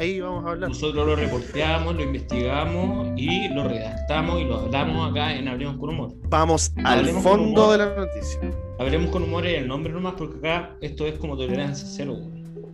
Ahí 0.01 0.19
vamos 0.19 0.47
a 0.47 0.53
hablar. 0.53 0.71
Nosotros 0.71 1.07
lo 1.07 1.15
reporteamos, 1.15 1.95
lo 1.95 2.03
investigamos 2.03 3.09
y 3.17 3.49
lo 3.49 3.69
redactamos 3.69 4.41
y 4.41 4.45
lo 4.45 4.61
hablamos 4.61 5.11
acá 5.11 5.35
en 5.37 5.47
Hablemos 5.47 5.77
con 5.77 5.91
Humor. 5.91 6.15
Vamos 6.31 6.73
al 6.85 7.01
Hablemos 7.01 7.23
fondo 7.23 7.71
de 7.73 7.79
la 7.79 7.95
noticia. 7.95 8.41
Hablemos 8.79 9.11
con 9.11 9.25
Humor 9.25 9.47
es 9.47 9.59
el 9.59 9.69
nombre 9.69 9.93
nomás 9.93 10.15
porque 10.17 10.39
acá 10.39 10.75
esto 10.81 11.07
es 11.07 11.19
como 11.19 11.37
tolerancia 11.37 11.87
cero. 11.87 12.17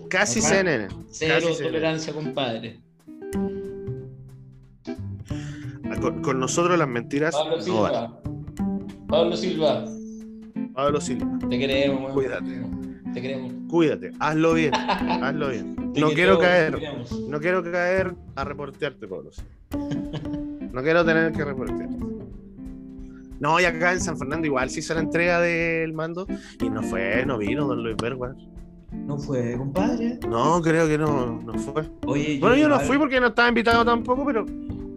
Casi 0.08 0.38
Ajá. 0.38 0.50
CNN. 0.50 0.86
Cero 1.10 1.34
Casi 1.34 1.46
CNN. 1.54 1.64
tolerancia, 1.64 2.12
compadre. 2.12 2.78
Ah, 5.90 5.96
Con, 6.00 6.22
con 6.22 6.38
nosotros 6.38 6.78
las 6.78 6.86
mentiras 6.88 7.34
Pablo 7.34 7.56
no 7.56 7.82
van. 7.82 7.92
Silva. 7.92 8.20
Pablo 9.08 9.36
Silva, 9.36 9.84
Pablo 10.74 11.00
Silva, 11.00 11.38
te 11.50 11.58
queremos. 11.58 12.12
Cuídate. 12.12 12.62
Te 13.12 13.20
queremos. 13.20 13.55
Cuídate, 13.68 14.12
hazlo 14.20 14.54
bien, 14.54 14.74
hazlo 14.74 15.48
bien. 15.48 15.76
No 15.96 16.10
quiero 16.10 16.38
caer, 16.38 16.78
no 17.26 17.40
quiero 17.40 17.62
caer 17.62 18.14
a 18.34 18.44
reportearte, 18.44 19.08
Pablo. 19.08 19.30
No 20.72 20.82
quiero 20.82 21.04
tener 21.06 21.32
que 21.32 21.42
reportearte. 21.42 21.96
No, 23.40 23.58
y 23.60 23.64
acá 23.64 23.92
en 23.94 24.00
San 24.00 24.18
Fernando 24.18 24.46
igual 24.46 24.68
se 24.68 24.80
hizo 24.80 24.92
la 24.94 25.00
entrega 25.00 25.40
del 25.40 25.94
mando 25.94 26.26
y 26.60 26.68
no 26.68 26.82
fue, 26.82 27.24
no 27.24 27.38
vino 27.38 27.66
Don 27.66 27.82
Luis 27.82 27.96
Bergua. 27.96 28.34
No 28.92 29.18
fue, 29.18 29.56
compadre. 29.56 30.18
No, 30.28 30.60
creo 30.60 30.86
que 30.86 30.98
no, 30.98 31.40
no 31.42 31.54
fue. 31.54 31.82
Oye, 32.06 32.38
Bueno, 32.40 32.56
yo 32.56 32.68
no 32.68 32.78
fui 32.80 32.98
porque 32.98 33.18
no 33.18 33.28
estaba 33.28 33.48
invitado 33.48 33.82
tampoco, 33.84 34.24
pero, 34.26 34.44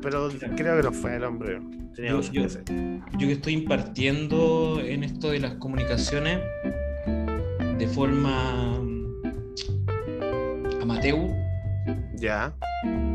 pero 0.01 0.29
creo 0.57 0.77
que 0.77 0.83
no 0.83 0.91
fue 0.91 1.15
el 1.15 1.23
hombre. 1.23 1.61
Tenía 1.95 2.11
Yo- 2.11 2.21
yo- 2.21 2.43
yo 2.45 3.27
que 3.27 3.31
estoy 3.31 3.53
impartiendo 3.53 4.79
en 4.83 5.03
esto 5.05 5.31
de 5.31 5.39
las 5.39 5.53
comunicaciones 5.55 6.39
de 7.79 7.87
forma 7.87 8.79
mm, 8.81 9.21
amateur, 10.81 11.17
Ya, 12.15 12.53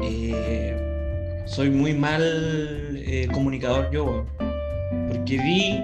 eh, 0.03 1.45
soy 1.45 1.69
muy 1.69 1.93
mal 1.93 2.23
eh, 2.97 3.29
comunicador 3.33 3.91
yo, 3.91 4.25
porque 5.09 5.37
vi 5.37 5.79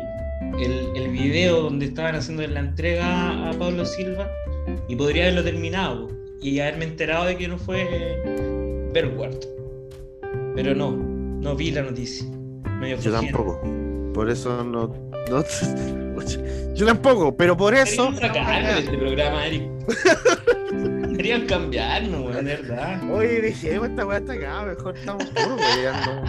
el, 0.58 0.96
el 0.96 1.10
video 1.10 1.60
donde 1.60 1.86
estaban 1.86 2.14
haciendo 2.14 2.46
la 2.46 2.60
entrega 2.60 3.50
a 3.50 3.52
Pablo 3.52 3.84
Silva 3.84 4.26
y 4.88 4.96
podría 4.96 5.24
haberlo 5.24 5.44
terminado 5.44 6.08
y 6.40 6.58
haberme 6.60 6.86
enterado 6.86 7.26
de 7.26 7.36
que 7.36 7.48
no 7.48 7.58
fue 7.58 8.88
Bergward. 8.94 9.40
Pero 10.54 10.74
no, 10.74 10.92
no 10.96 11.54
vi 11.54 11.70
la 11.70 11.82
noticia. 11.82 12.26
Medio 12.80 12.96
yo 12.98 13.12
tampoco. 13.12 13.60
Por 14.14 14.30
eso 14.30 14.64
no. 14.64 14.94
no 15.30 15.44
yo 16.74 16.86
tampoco, 16.86 17.36
pero 17.36 17.56
por 17.56 17.74
eso. 17.74 18.12
Sacarlo 18.14 18.68
de 18.74 18.78
este 18.80 18.98
programa, 18.98 19.46
Eric. 19.46 19.62
Deberían 21.10 21.46
cambiarnos, 21.46 22.20
weón, 22.22 22.44
verdad. 22.44 23.10
Oye, 23.12 23.42
dejemos 23.42 23.88
esta 23.90 24.06
weá 24.06 24.18
hasta 24.18 24.32
acá, 24.32 24.64
mejor 24.64 24.96
estamos 24.96 25.24
puros, 25.26 25.60
weyando. 25.76 26.22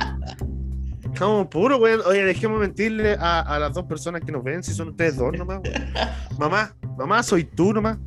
Estamos 1.03 1.47
puros, 1.47 1.79
weón. 1.79 2.01
Oye, 2.05 2.25
dejemos 2.25 2.59
mentirle 2.59 3.15
a, 3.19 3.39
a 3.41 3.59
las 3.59 3.73
dos 3.73 3.85
personas 3.85 4.21
que 4.21 4.31
nos 4.31 4.43
ven, 4.43 4.63
si 4.63 4.73
son 4.73 4.89
ustedes 4.89 5.15
dos 5.15 5.31
nomás, 5.37 5.61
weón. 5.63 5.93
Mamá, 6.39 6.75
mamá, 6.97 7.23
soy 7.23 7.45
tú 7.45 7.73
nomás. 7.73 7.97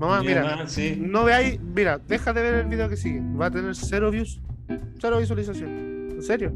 Mamá, 0.00 0.20
Mi 0.20 0.28
mira, 0.28 0.44
mamá, 0.44 0.68
sí. 0.68 0.96
no 0.98 1.24
veáis, 1.24 1.58
mira, 1.60 1.98
deja 1.98 2.32
de 2.32 2.42
ver 2.42 2.54
el 2.54 2.66
video 2.66 2.88
que 2.88 2.96
sigue. 2.96 3.22
Va 3.40 3.46
a 3.46 3.50
tener 3.50 3.74
cero 3.74 4.10
views, 4.10 4.40
cero 5.00 5.18
visualización. 5.18 6.10
¿En 6.16 6.22
serio? 6.22 6.52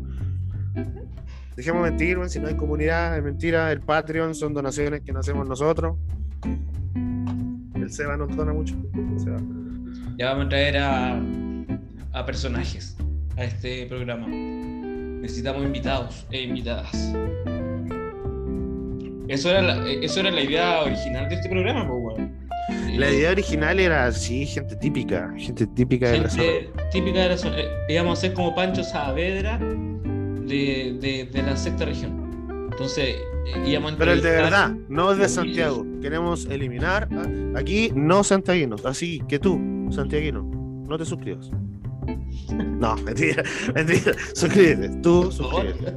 Dejemos 1.61 1.83
mentir, 1.83 2.17
weón, 2.17 2.31
si 2.31 2.41
no 2.41 2.49
hay 2.49 2.55
comunidad, 2.55 3.19
es 3.19 3.23
mentira. 3.23 3.71
El 3.71 3.83
Patreon 3.83 4.35
son 4.35 4.55
donaciones 4.55 5.03
que 5.03 5.13
no 5.13 5.21
hacemos 5.21 5.47
nosotros. 5.47 5.95
El 7.75 7.93
Seba 7.93 8.17
nos 8.17 8.35
dona 8.35 8.55
mucho. 8.55 8.75
Seba. 9.19 9.37
Ya 10.17 10.31
vamos 10.31 10.47
a 10.47 10.49
traer 10.49 10.79
a, 10.79 11.21
a 12.15 12.25
personajes 12.25 12.97
a 13.37 13.45
este 13.45 13.85
programa. 13.85 14.27
Necesitamos 14.27 15.63
invitados 15.63 16.27
e 16.31 16.45
invitadas. 16.45 16.95
Eso 19.29 19.51
era 19.51 19.61
la, 19.61 19.87
eso 19.87 20.21
era 20.21 20.31
la 20.31 20.41
idea 20.41 20.81
original 20.81 21.29
de 21.29 21.35
este 21.35 21.51
programa, 21.51 21.87
pues, 21.87 22.17
weón. 22.19 22.41
La 22.99 23.11
idea 23.11 23.33
original 23.33 23.79
era 23.79 24.07
así, 24.07 24.47
gente 24.47 24.77
típica, 24.77 25.31
gente 25.37 25.67
típica 25.67 26.09
de 26.09 26.21
la 26.21 26.31
zona. 26.31 26.49
típica 26.91 27.21
de 27.21 27.29
la 27.29 27.37
zona. 27.37 27.59
Eh, 27.61 27.69
Íbamos 27.91 28.19
a 28.19 28.21
ser 28.23 28.33
como 28.33 28.55
Pancho 28.55 28.83
Saavedra 28.83 29.61
de, 30.51 30.99
de, 31.01 31.25
de 31.33 31.43
la 31.43 31.57
sexta 31.57 31.87
región. 31.87 32.21
Entonces, 32.71 33.17
eh, 33.47 33.65
íbamos 33.67 33.93
a 33.93 33.97
Pero 33.97 34.13
el 34.13 34.23
de 34.23 34.31
verdad, 34.31 34.75
no 34.89 35.13
es 35.13 35.19
de 35.19 35.29
Santiago. 35.29 35.87
Queremos 36.01 36.47
eliminar 36.47 37.09
aquí 37.55 37.91
no 37.95 38.25
santiaguinos. 38.25 38.85
Así 38.87 39.23
que 39.29 39.39
tú, 39.39 39.61
santiaguino, 39.91 40.43
no 40.43 40.99
te 40.99 41.05
suscribas. 41.05 41.51
No, 42.81 42.97
mentira, 42.97 43.45
mentira. 43.75 44.13
Suscríbete, 44.35 44.89
tú 45.03 45.31
suscríbete. 45.31 45.95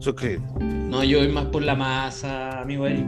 Suscríbete. 0.00 0.42
No, 0.64 1.04
yo 1.04 1.18
voy 1.18 1.28
más 1.28 1.44
por 1.46 1.62
la 1.62 1.76
masa, 1.76 2.62
amigo 2.62 2.86
Eric. 2.86 3.04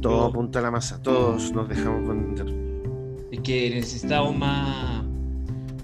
Todo 0.00 0.26
apunta 0.26 0.60
a 0.60 0.62
la 0.62 0.70
masa, 0.70 1.00
todos 1.02 1.52
nos 1.52 1.68
dejamos 1.68 2.08
vender. 2.08 2.46
Es 3.30 3.40
que 3.40 3.70
necesitamos 3.70 4.36
más, 4.36 5.04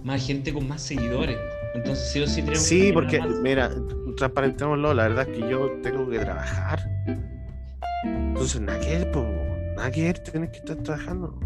más 0.02 0.26
gente 0.26 0.52
con 0.54 0.66
más 0.66 0.80
seguidores. 0.80 1.36
Entonces, 1.76 2.08
sí 2.12 2.20
o 2.20 2.26
sí 2.26 2.36
tenemos 2.42 2.58
que 2.58 2.64
Sí, 2.64 2.90
porque, 2.92 3.20
mira, 3.42 3.70
transparentémoslo, 4.16 4.94
la 4.94 5.08
verdad 5.08 5.28
es 5.28 5.36
que 5.38 5.48
yo 5.50 5.70
tengo 5.82 6.08
que 6.08 6.18
trabajar. 6.18 6.80
Entonces, 8.04 8.60
nada 8.60 8.80
que 8.80 8.98
ver, 8.98 9.10
po, 9.12 9.24
nada 9.76 9.90
que 9.90 10.02
ver, 10.04 10.18
tienes 10.20 10.50
que 10.50 10.58
estar 10.58 10.76
trabajando. 10.78 11.38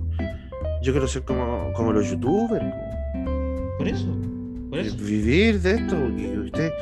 Yo 0.82 0.92
quiero 0.92 1.06
ser 1.08 1.22
como, 1.24 1.72
como 1.74 1.92
los 1.92 2.08
youtubers, 2.10 2.64
po, 2.64 3.76
Por 3.78 3.88
eso, 3.88 4.16
por 4.70 4.78
eso. 4.78 4.96
vivir 4.98 5.60
de 5.60 5.72
esto. 5.72 5.96
porque 5.98 6.38
usted, 6.38 6.72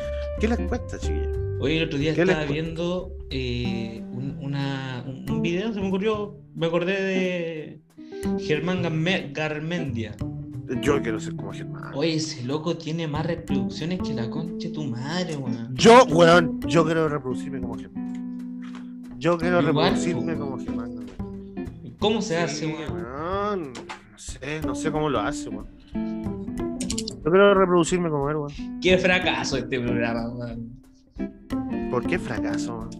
¿Qué 0.40 0.48
les 0.48 0.58
cuesta, 0.60 0.98
chiquillos? 0.98 1.36
Hoy 1.60 1.78
el 1.78 1.84
otro 1.84 1.98
día 1.98 2.14
¿Qué 2.14 2.24
les 2.24 2.36
estaba 2.36 2.52
viendo 2.52 3.12
eh, 3.30 4.00
un, 4.12 4.38
una- 4.40 5.02
un- 5.06 5.28
un 5.28 5.42
video, 5.42 5.72
se 5.72 5.80
me 5.80 5.88
ocurrió, 5.88 6.36
me 6.54 6.66
acordé 6.66 7.02
de 7.02 7.80
Germán 8.38 8.82
Garme- 8.84 9.32
Garmendia. 9.32 10.14
Yo 10.82 11.00
quiero 11.02 11.18
ser 11.18 11.34
como 11.36 11.52
Germán. 11.52 11.92
Oye, 11.94 12.14
ese 12.16 12.44
loco 12.44 12.76
tiene 12.76 13.06
más 13.08 13.24
reproducciones 13.26 14.00
que 14.00 14.12
la 14.14 14.28
concha 14.28 14.68
de 14.68 14.74
tu 14.74 14.84
madre, 14.84 15.36
weón. 15.36 15.74
Yo, 15.74 16.04
weón, 16.06 16.60
yo 16.66 16.84
quiero 16.84 17.08
reproducirme 17.08 17.60
como 17.60 17.76
Germán. 17.78 19.12
Yo 19.18 19.38
quiero 19.38 19.60
Igual, 19.60 19.74
reproducirme 19.94 20.36
como 20.36 20.58
Germán. 20.58 20.90
weón. 20.90 21.94
¿Cómo 21.98 22.20
se 22.22 22.34
Sí, 22.34 22.34
hace, 22.34 22.66
weón? 22.66 22.92
weón, 22.92 23.72
No 24.12 24.18
sé, 24.18 24.60
no 24.66 24.74
sé 24.74 24.92
cómo 24.92 25.08
lo 25.08 25.20
hace, 25.20 25.48
weón. 25.48 25.66
Yo 25.94 27.30
quiero 27.30 27.54
reproducirme 27.54 28.10
como 28.10 28.28
él, 28.30 28.36
weón. 28.36 28.80
Qué 28.80 28.98
fracaso 28.98 29.56
este 29.56 29.80
programa, 29.80 30.28
weón. 30.34 30.78
¿Por 31.90 32.06
qué 32.06 32.18
fracaso, 32.18 32.78
weón? 32.78 32.90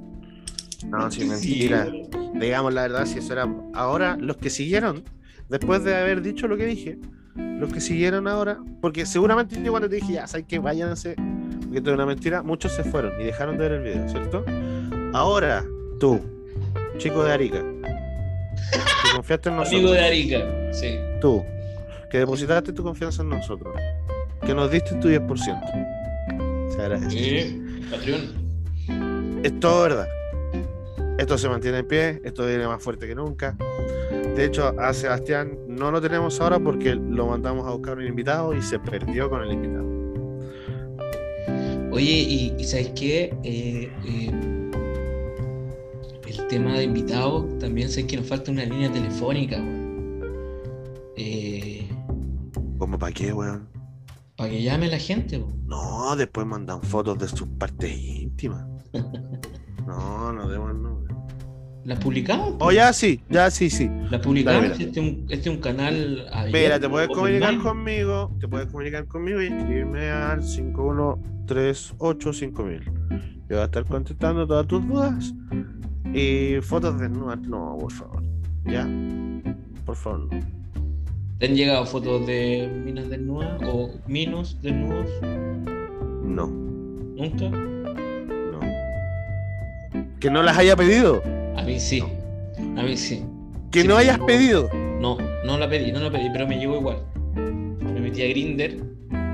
No, 0.88 1.10
sí, 1.10 1.20
Sí, 1.22 1.28
mentira. 1.28 1.87
Digamos 2.34 2.72
la 2.72 2.82
verdad, 2.82 3.04
si 3.04 3.18
eso 3.18 3.32
era. 3.34 3.46
Ahora, 3.75 4.16
los 4.16 4.37
que 4.38 4.48
siguieron, 4.48 5.02
después 5.50 5.84
de 5.84 5.94
haber 5.96 6.22
dicho 6.22 6.48
lo 6.48 6.56
que 6.56 6.66
dije, 6.66 6.98
los 7.38 7.73
que 7.73 7.80
siguieron 7.80 8.28
ahora, 8.28 8.59
porque 8.80 9.07
seguramente 9.07 9.61
yo 9.62 9.71
cuando 9.71 9.88
te 9.88 9.97
dije, 9.97 10.14
ya, 10.14 10.26
sabes 10.26 10.47
que 10.47 10.59
váyanse, 10.59 11.14
porque 11.62 11.78
esto 11.78 11.90
es 11.90 11.95
una 11.95 12.07
mentira, 12.07 12.42
muchos 12.42 12.73
se 12.73 12.85
fueron 12.85 13.21
y 13.21 13.25
dejaron 13.25 13.59
de 13.59 13.68
ver 13.68 13.73
el 13.73 13.83
video, 13.83 14.09
¿cierto? 14.09 14.45
Ahora, 15.12 15.64
tú, 15.99 16.21
chico 16.99 17.25
de 17.25 17.33
Arica, 17.33 17.59
que 17.61 19.14
confiaste 19.14 19.49
en 19.49 19.57
nosotros, 19.57 19.80
Amigo 19.80 19.92
de 19.92 20.04
Arica, 20.04 20.73
sí. 20.73 20.99
tú, 21.21 21.45
que 22.11 22.18
depositaste 22.18 22.73
tu 22.73 22.83
confianza 22.83 23.23
en 23.23 23.30
nosotros, 23.30 23.75
que 24.45 24.54
nos 24.54 24.71
diste 24.71 24.95
tu 24.97 25.09
10%. 25.09 26.75
Se 26.75 26.80
agradece. 26.80 27.11
Sí, 27.11 27.62
Patreon. 27.90 29.40
Es 29.42 29.59
todo 29.61 29.83
verdad. 29.83 30.09
Esto 31.18 31.37
se 31.37 31.49
mantiene 31.49 31.78
en 31.78 31.88
pie, 31.88 32.21
esto 32.25 32.47
viene 32.47 32.66
más 32.68 32.83
fuerte 32.83 33.07
que 33.09 33.14
nunca. 33.14 33.57
De 34.38 34.45
hecho, 34.45 34.73
a 34.78 34.95
Sebastián 34.95 35.59
no 35.66 35.90
lo 35.90 36.00
tenemos 36.00 36.40
ahora 36.40 36.61
porque 36.61 36.95
lo 36.95 37.26
mandamos 37.26 37.66
a 37.66 37.73
buscar 37.73 37.99
un 37.99 38.07
invitado 38.07 38.54
y 38.54 38.62
se 38.62 38.78
perdió 38.78 39.28
con 39.28 39.42
el 39.42 39.50
invitado. 39.50 39.85
Oye, 41.90 42.12
y, 42.12 42.54
y 42.57 42.64
¿sabes 42.64 42.92
qué? 42.95 43.37
Eh, 43.42 43.90
eh, 44.07 44.30
el 46.28 46.47
tema 46.47 46.75
de 46.75 46.85
invitados, 46.85 47.59
también 47.59 47.90
sé 47.90 48.07
que 48.07 48.16
nos 48.16 48.28
falta 48.28 48.52
una 48.52 48.64
línea 48.64 48.92
telefónica, 48.92 49.57
weón. 49.57 50.21
Eh, 51.16 51.88
¿Cómo 52.78 52.97
para 52.97 53.11
qué, 53.12 53.33
weón? 53.33 53.68
para 54.37 54.50
que 54.50 54.62
llame 54.62 54.87
la 54.87 54.99
gente, 54.99 55.38
weón. 55.38 55.66
No, 55.66 56.14
después 56.14 56.47
mandan 56.47 56.80
fotos 56.83 57.18
de 57.18 57.26
sus 57.26 57.49
partes 57.59 57.90
íntimas. 57.92 58.64
No, 59.85 60.33
no 60.35 60.47
demos 60.50 60.75
nombre. 60.75 60.88
¿Las 61.88 61.99
publicamos? 62.00 62.54
Oh, 62.61 62.71
ya 62.71 62.92
sí, 62.92 63.23
ya 63.30 63.50
sí, 63.50 63.71
sí. 63.71 63.90
Las 64.11 64.21
publicamos. 64.21 64.61
Dale. 64.61 64.75
Este 64.85 64.90
es 64.90 64.97
un, 64.99 65.25
este 65.30 65.49
es 65.49 65.57
un 65.57 65.62
canal. 65.62 66.26
Mira, 66.52 66.78
te 66.78 66.87
puedes 66.87 67.09
comunicar 67.09 67.57
conmigo, 67.61 68.30
te 68.38 68.47
puedes 68.47 68.66
comunicar 68.66 69.07
conmigo 69.07 69.40
y 69.40 69.47
escribirme 69.47 70.11
al 70.11 70.42
51385000. 70.42 72.85
Yo 72.85 72.92
voy 73.49 73.57
a 73.57 73.64
estar 73.64 73.87
contestando 73.87 74.47
todas 74.47 74.66
tus 74.66 74.87
dudas. 74.87 75.33
Y 76.12 76.57
fotos 76.61 77.00
desnudas, 77.00 77.40
no, 77.40 77.78
por 77.80 77.90
favor. 77.90 78.23
Ya. 78.66 78.87
Por 79.87 79.97
favor, 79.97 80.28
no. 80.30 80.40
¿Te 81.38 81.47
han 81.47 81.54
llegado 81.54 81.87
fotos 81.87 82.26
de 82.26 82.71
minas 82.85 83.09
desnudas 83.09 83.62
o 83.66 83.92
minos 84.07 84.61
desnudos? 84.61 85.09
No, 86.23 86.49
¿Nunca? 86.49 87.49
no. 87.49 88.61
Que 90.21 90.30
no 90.30 90.42
las 90.42 90.59
haya 90.59 90.76
pedido. 90.76 91.23
A 91.59 91.62
mí 91.62 91.79
sí. 91.81 92.03
A 92.77 92.83
mí 92.83 92.97
sí. 92.97 93.25
Que 93.71 93.83
Sí, 93.83 93.88
no 93.88 93.97
hayas 93.97 94.19
pedido. 94.21 94.71
No, 95.00 95.19
no 95.45 95.59
la 95.59 95.69
pedí, 95.69 95.93
no 95.93 96.00
la 96.00 96.11
pedí, 96.11 96.29
pero 96.33 96.47
me 96.47 96.59
llegó 96.59 96.77
igual. 96.77 96.99
Me 97.35 98.00
metí 98.00 98.23
a 98.23 98.29
Grinder. 98.29 98.79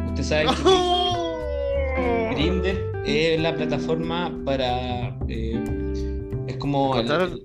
Usted 0.08 0.22
sabe 0.22 0.46
que 0.46 2.34
Grinder 2.34 2.82
es 3.06 3.40
la 3.40 3.54
plataforma 3.54 4.32
para. 4.44 5.16
eh, 5.28 5.62
es 6.48 6.56
como. 6.56 6.96
el- 6.98 7.42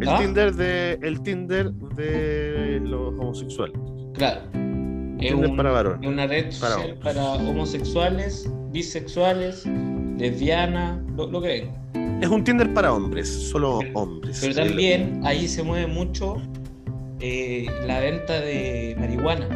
El 0.00 0.08
¿Ah? 0.08 0.18
Tinder 0.18 0.54
de. 0.54 0.98
El 1.02 1.20
Tinder 1.22 1.72
de 1.72 2.80
los 2.84 3.18
homosexuales. 3.18 3.74
claro. 4.14 4.42
Es, 5.20 5.34
un- 5.34 5.56
para 5.56 5.72
varones. 5.72 6.00
es 6.02 6.08
una 6.08 6.28
red 6.28 6.44
Para 6.60 6.74
social 6.74 6.94
para, 7.02 7.24
homosexuales, 7.32 8.48
bisexuales, 8.70 9.66
lesbianas, 10.16 11.00
lo, 11.16 11.26
lo 11.28 11.42
que 11.42 11.48
venga. 11.48 11.74
Es 12.20 12.28
un 12.28 12.42
Tinder 12.42 12.72
para 12.74 12.92
hombres, 12.92 13.28
solo 13.28 13.78
hombres. 13.94 14.38
Pero 14.40 14.54
también 14.54 15.20
ahí 15.24 15.46
se 15.46 15.62
mueve 15.62 15.86
mucho 15.86 16.36
eh, 17.20 17.66
la 17.86 18.00
venta 18.00 18.40
de 18.40 18.96
marihuana. 18.98 19.46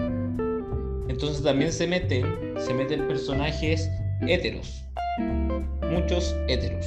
Entonces 1.08 1.42
también 1.42 1.72
se 1.72 1.88
meten, 1.88 2.24
se 2.58 2.72
meten 2.72 3.08
personajes 3.08 3.90
héteros. 4.20 4.84
Muchos 5.90 6.36
héteros. 6.46 6.86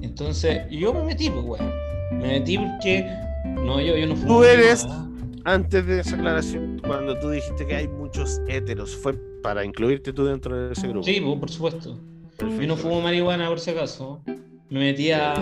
Entonces, 0.00 0.62
yo 0.70 0.94
me 0.94 1.04
metí, 1.04 1.28
pues, 1.28 1.44
weón. 1.44 1.70
Me 2.12 2.38
metí 2.38 2.56
porque. 2.56 3.06
No, 3.44 3.80
yo, 3.80 3.96
yo 3.96 4.06
no 4.06 4.16
fumo 4.16 4.38
Tú 4.38 4.44
eres-. 4.44 4.86
Antes 5.44 5.84
de 5.86 6.00
esa 6.00 6.14
aclaración, 6.14 6.80
cuando 6.86 7.18
tú 7.18 7.30
dijiste 7.30 7.66
que 7.66 7.74
hay 7.74 7.88
muchos 7.88 8.40
héteros, 8.46 8.94
fue 8.94 9.14
para 9.42 9.64
incluirte 9.64 10.12
tú 10.12 10.24
dentro 10.24 10.56
de 10.56 10.72
ese 10.72 10.86
grupo. 10.86 11.04
Sí, 11.04 11.20
pues, 11.20 11.38
por 11.38 11.50
supuesto. 11.50 11.98
Yo 12.60 12.66
no 12.66 12.76
fumo 12.76 13.00
marihuana 13.00 13.48
por 13.48 13.60
si 13.60 13.70
acaso. 13.70 14.22
Me 14.70 14.80
metí 14.80 15.10
a, 15.10 15.34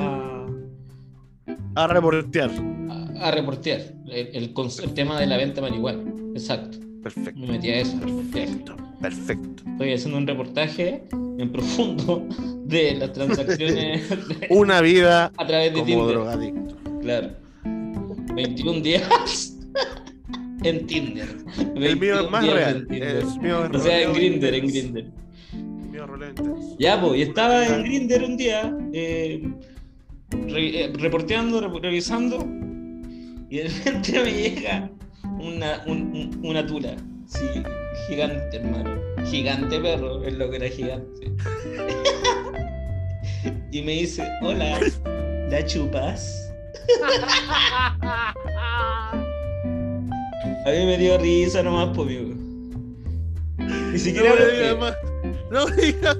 A 1.76 1.86
reportear. 1.86 2.50
a, 2.88 3.28
a 3.28 3.30
reportear 3.30 3.80
el, 4.08 4.28
el 4.34 4.54
cons- 4.54 4.82
el 4.82 4.92
tema 4.94 5.18
de 5.20 5.26
la 5.26 5.36
venta 5.36 5.60
de 5.60 5.70
marihuana. 5.70 6.02
Exacto. 6.34 6.78
Perfecto. 7.02 7.40
Me 7.40 7.46
metí 7.52 7.68
a 7.70 7.80
eso. 7.80 7.98
Perfecto. 8.00 8.76
Perfecto. 9.00 9.62
Estoy 9.72 9.92
haciendo 9.94 10.18
un 10.18 10.26
reportaje 10.26 11.04
en 11.12 11.50
profundo 11.52 12.26
de 12.66 12.94
las 12.96 13.12
transacciones 13.14 14.02
Una 14.50 14.80
vida 14.82 15.32
a 15.36 15.46
través 15.46 15.72
de 15.72 15.80
como 15.80 15.86
Tinder. 15.86 16.08
drogadicto. 16.08 16.76
Claro. 17.00 17.30
21 18.34 18.80
días 18.80 19.56
en 20.62 20.86
Tinder. 20.86 21.28
El 21.76 21.96
mío 21.98 22.14
21 22.16 22.20
es 22.24 22.30
más 22.30 22.46
real. 22.46 22.76
en 22.76 22.88
Tinder. 22.88 23.16
El 23.16 23.40
mío 23.40 23.64
es 23.64 23.76
O 23.76 23.78
sea, 23.82 24.00
en 24.02 24.08
roleo 24.08 24.14
Grinder, 24.14 24.54
en 24.54 24.64
intenso. 24.64 25.10
Ya, 26.78 27.00
pues, 27.00 27.18
y 27.18 27.22
estaba 27.22 27.66
en 27.66 27.82
Grinder 27.82 28.22
un 28.24 28.36
día, 28.36 28.76
eh, 28.92 29.42
re- 30.30 30.84
eh, 30.84 30.92
reporteando, 30.98 31.60
re- 31.60 31.80
revisando, 31.80 32.46
y 33.48 33.56
de 33.58 33.68
repente 33.68 34.20
me 34.22 34.32
llega 34.32 34.90
una, 35.38 35.82
un- 35.86 36.12
un- 36.14 36.40
una 36.44 36.66
tula, 36.66 36.96
sí, 37.26 37.46
gigante, 38.08 38.56
hermano. 38.56 38.98
Gigante 39.26 39.78
perro, 39.80 40.24
es 40.24 40.34
lo 40.34 40.50
que 40.50 40.56
era 40.56 40.68
gigante. 40.68 41.32
y 43.72 43.82
me 43.82 43.92
dice, 43.92 44.26
hola, 44.42 44.78
¿la 45.50 45.64
chupas? 45.66 46.52
A 50.66 50.70
mí 50.72 50.84
me 50.86 50.98
dio 50.98 51.16
risa 51.18 51.62
nomás, 51.62 51.88
pues, 51.96 52.08
amigo. 52.08 52.34
Ni 53.58 53.92
No 53.92 53.98
siquiera 53.98 54.34
digas 54.46 54.78
más. 54.78 54.94
No 55.50 55.66
me 55.66 55.74
digas. 55.74 56.16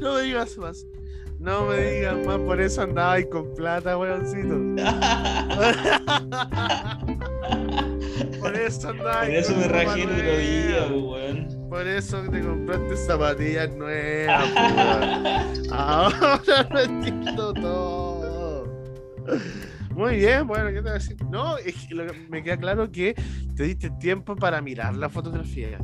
No 0.00 0.14
me 0.14 0.22
digas 0.22 0.56
más. 0.56 0.86
No 1.38 1.66
me 1.66 1.76
digas 1.76 2.16
más. 2.24 2.38
Por 2.38 2.58
eso 2.60 2.82
andaba 2.82 3.12
ahí 3.12 3.28
con 3.28 3.54
plata, 3.54 3.96
weoncito. 3.98 4.48
Por 8.40 8.56
eso 8.56 8.88
andaba 8.88 9.20
Por 9.20 9.30
eso 9.30 9.54
me 9.54 9.68
rajé 9.68 10.02
el 10.02 10.10
otro 10.10 10.38
día, 10.38 10.86
weón. 10.92 11.46
Por 11.68 11.86
eso 11.86 12.22
te 12.30 12.40
compraste 12.40 12.96
zapatillas 12.96 13.70
nuevas, 13.76 14.50
weón. 14.54 15.70
Ahora 15.72 16.66
lo 16.70 16.80
entiendo 16.80 17.52
todo. 17.52 18.64
Muy 19.90 20.16
bien, 20.16 20.46
bueno, 20.46 20.68
¿qué 20.68 20.76
te 20.76 20.80
voy 20.80 20.90
a 20.90 20.94
decir? 20.94 21.18
No, 21.30 21.58
es 21.58 21.74
que 21.86 21.94
lo 21.94 22.06
que 22.06 22.14
me 22.30 22.42
queda 22.42 22.56
claro 22.56 22.90
que 22.90 23.14
te 23.54 23.64
diste 23.64 23.90
tiempo 24.00 24.34
para 24.34 24.62
mirar 24.62 24.96
la 24.96 25.10
fotografía. 25.10 25.78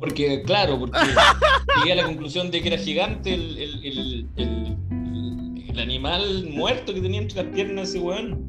Porque, 0.00 0.42
claro, 0.42 0.78
porque 0.78 0.98
llegué 1.78 1.92
a 1.92 1.96
la 1.96 2.04
conclusión 2.04 2.50
de 2.50 2.60
que 2.60 2.68
era 2.68 2.78
gigante 2.78 3.32
el, 3.34 3.58
el, 3.58 4.26
el, 4.36 5.78
animal 5.78 6.48
muerto 6.50 6.94
que 6.94 7.00
tenía 7.02 7.20
entre 7.20 7.42
las 7.44 7.52
piernas 7.54 7.90
ese 7.90 7.98
weón. 8.00 8.44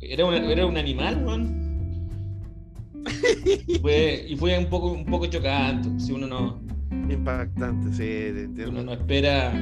Era, 0.00 0.26
una- 0.26 0.52
era 0.52 0.66
un 0.66 0.76
animal, 0.76 1.22
weón. 1.24 1.66
Y 3.66 3.78
fue, 3.78 4.26
y 4.28 4.36
fue 4.36 4.58
un 4.58 4.66
poco, 4.66 4.92
un 4.92 5.06
poco 5.06 5.26
chocante, 5.26 5.88
si 5.98 6.12
uno 6.12 6.26
no, 6.26 6.60
Impactante, 7.10 7.90
sí, 7.92 7.96
te 7.98 8.32
uno 8.32 8.40
entiendo. 8.44 8.82
no 8.84 8.92
espera 8.92 9.52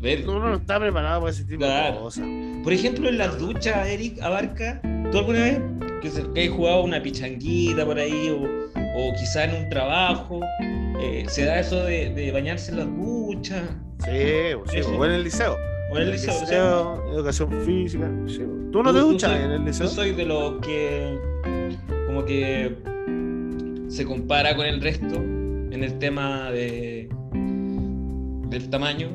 ver. 0.00 0.28
Uno 0.28 0.40
no 0.50 0.54
está 0.56 0.78
preparado 0.80 1.20
para 1.20 1.32
ese 1.32 1.44
tipo 1.44 1.58
Claro. 1.60 1.94
de 1.96 2.00
cosas. 2.02 2.26
Por 2.62 2.72
ejemplo, 2.72 3.08
en 3.08 3.18
las 3.18 3.38
duchas, 3.38 3.86
Eric 3.86 4.20
Abarca, 4.20 4.80
¿tú 5.10 5.18
alguna 5.18 5.38
vez 5.40 5.60
que, 6.02 6.08
hayas 6.40 6.52
jugado 6.54 6.82
una 6.84 7.00
pichanguita 7.02 7.86
por 7.86 7.98
ahí 7.98 8.28
o, 8.30 8.63
o 8.94 9.12
quizá 9.14 9.44
en 9.44 9.64
un 9.64 9.68
trabajo, 9.70 10.40
eh, 11.00 11.24
se 11.28 11.44
da 11.44 11.58
eso 11.60 11.82
de, 11.84 12.10
de 12.14 12.30
bañarse 12.32 12.70
en 12.72 12.78
las 12.78 12.86
duchas 12.86 13.62
Sí, 14.04 14.54
o 14.96 15.04
en 15.04 15.10
el 15.12 15.24
liceo. 15.24 15.56
o 15.90 15.96
en 15.96 16.02
el 16.02 16.10
liceo? 16.12 16.32
o 16.34 16.36
sea, 16.38 16.42
Liceo, 16.46 17.12
educación 17.14 17.62
física. 17.64 18.10
sí. 18.26 18.40
¿Tú 18.72 18.82
no 18.82 18.90
Tú- 18.90 18.96
te 18.96 19.00
duchas 19.00 19.30
soy- 19.32 19.42
en 19.44 19.50
el 19.50 19.64
liceo? 19.64 19.86
Yo 19.86 19.92
soy 19.92 20.12
de 20.12 20.24
los 20.24 20.60
que 20.60 21.18
como 22.06 22.24
que 22.24 22.76
se 23.88 24.04
compara 24.04 24.54
con 24.56 24.66
el 24.66 24.80
resto 24.80 25.14
en 25.16 25.82
el 25.84 25.98
tema 25.98 26.50
de 26.50 27.08
del 28.48 28.70
tamaño. 28.70 29.08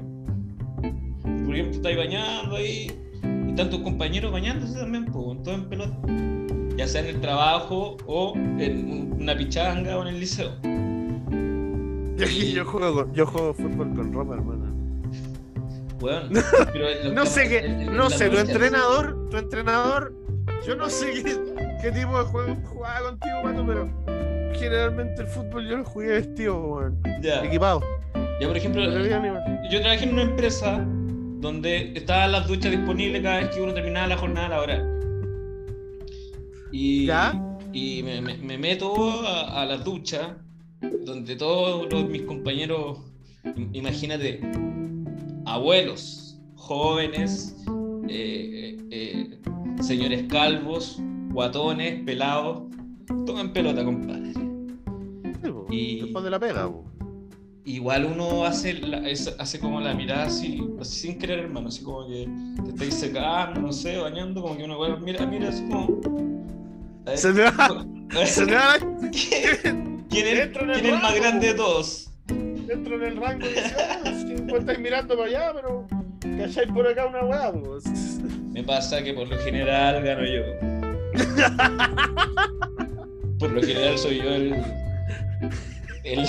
Por 1.46 1.54
ejemplo, 1.56 1.76
estáis 1.78 1.98
bañando 1.98 2.56
ahí 2.58 2.92
y 3.48 3.54
tantos 3.56 3.80
compañeros 3.82 4.32
bañándose 4.32 4.78
también, 4.78 5.06
pues, 5.06 5.44
todo 5.44 5.56
en 5.56 5.70
pelota. 5.70 5.98
Ya 6.80 6.88
sea 6.88 7.02
en 7.02 7.08
el 7.08 7.20
trabajo 7.20 7.98
o 8.08 8.34
en 8.38 8.90
un- 8.90 9.18
una 9.22 9.36
pichanga 9.36 9.98
o 9.98 10.02
en 10.04 10.08
el 10.16 10.20
liceo. 10.22 10.52
Yo, 12.16 12.26
yo 12.26 12.64
juego, 12.66 12.94
con- 13.04 13.14
yo 13.14 13.26
juego 13.26 13.54
fútbol 13.54 13.94
con 13.96 14.14
ropa, 14.14 14.36
hermana. 14.36 14.66
Pero 16.72 17.14
No 17.14 17.26
sé 17.26 17.50
qué, 17.50 17.68
no 17.92 18.10
sé, 18.10 18.30
tu 18.30 18.38
entrenador, 18.38 19.30
tu 19.30 19.36
entrenador, 19.38 20.14
yo 20.66 20.76
no 20.78 20.90
sé 20.90 21.12
qué, 21.12 21.38
qué 21.82 21.92
tipo 21.92 22.18
de 22.18 22.24
juego 22.24 22.56
jugaba 22.64 23.10
contigo, 23.10 23.44
mano, 23.44 23.66
pero 23.68 23.90
generalmente 24.58 25.22
el 25.24 25.28
fútbol 25.28 25.68
yo 25.68 25.78
lo 25.78 25.84
jugué 25.84 26.08
vestido, 26.08 26.58
weón, 26.62 26.98
equipado. 27.44 27.82
ya, 28.40 28.48
por 28.48 28.56
ejemplo. 28.56 28.82
Yo 29.70 29.82
trabajé 29.82 30.06
en 30.06 30.14
una 30.14 30.22
empresa 30.22 30.86
donde 31.42 31.92
estaban 31.96 32.32
las 32.32 32.48
duchas 32.48 32.72
disponibles 32.72 33.22
cada 33.22 33.40
vez 33.40 33.50
que 33.50 33.62
uno 33.62 33.74
terminaba 33.74 34.08
la 34.08 34.18
jornada 34.18 34.48
laboral. 34.50 34.99
Y, 36.72 37.06
¿Ya? 37.08 37.34
y 37.74 38.04
me, 38.04 38.22
me- 38.22 38.38
me 38.38 38.58
meto 38.58 39.10
a, 39.28 39.62
a 39.62 39.66
la 39.66 39.78
ducha 39.78 40.38
donde 41.06 41.36
todos 41.36 41.92
los- 41.92 42.10
mis 42.10 42.22
compañeros, 42.24 43.00
im- 43.44 43.70
imagínate, 43.74 44.40
abuelos, 45.46 46.40
jóvenes, 46.56 47.56
eh, 48.08 48.78
eh, 48.92 49.38
eh, 49.78 49.84
señores 49.84 50.24
calvos, 50.30 51.00
guatones, 51.32 52.04
pelados, 52.04 52.64
todo 53.26 53.40
en 53.40 53.52
pelota, 53.54 53.84
compadre. 53.84 54.34
Sí, 54.34 55.50
Y- 55.72 56.02
Después 56.02 56.24
de 56.24 56.30
la 56.32 56.40
pega. 56.40 56.70
Igual 57.66 58.06
uno 58.06 58.46
hace, 58.46 58.74
la- 58.74 59.08
es- 59.10 59.36
hace 59.38 59.60
como 59.60 59.80
la 59.80 59.94
mirada 59.94 60.24
así, 60.26 60.64
así 60.80 61.08
sin 61.08 61.20
querer, 61.20 61.40
hermano, 61.40 61.68
así 61.68 61.84
como 61.84 62.08
que 62.08 62.28
te 62.64 62.70
estáis 62.72 62.94
secando, 62.96 63.60
no 63.62 63.72
sé, 63.72 63.98
bañando, 63.98 64.42
como 64.42 64.58
que 64.58 64.64
uno 64.64 64.78
mira, 65.00 65.26
mira, 65.26 65.50
así 65.50 65.64
como. 65.70 66.00
Ver, 67.10 67.18
Se 67.18 67.34
te 67.34 67.42
va, 67.44 67.86
se 68.26 68.46
te 68.46 68.56
va 68.56 68.78
la- 68.78 68.80
¿Quién, 69.12 70.06
quién 70.10 70.28
es, 70.28 70.56
en 70.58 70.70
el 70.70 70.86
el 70.86 71.02
más 71.02 71.16
grande 71.16 71.48
de 71.48 71.54
todos? 71.54 72.06
dentro 72.28 73.00
del 73.00 73.18
rango 73.18 73.48
de 73.48 74.42
vos 74.44 74.60
estáis 74.60 74.78
mirando 74.80 75.18
para 75.18 75.28
allá, 75.28 75.52
pero 75.56 75.88
cacháis 76.38 76.72
por 76.72 76.88
acá 76.88 77.08
una 77.08 77.24
weá, 77.26 77.52
po. 77.52 77.80
Me 78.52 78.64
pasa 78.64 79.02
que 79.04 79.12
por 79.14 79.28
lo 79.28 79.38
general 79.40 80.04
gano 80.04 80.22
yo. 80.24 80.44
Por 83.40 83.52
lo 83.52 83.62
general 83.62 83.98
soy 83.98 84.18
yo 84.18 84.30
el, 84.36 84.56
el, 86.04 86.26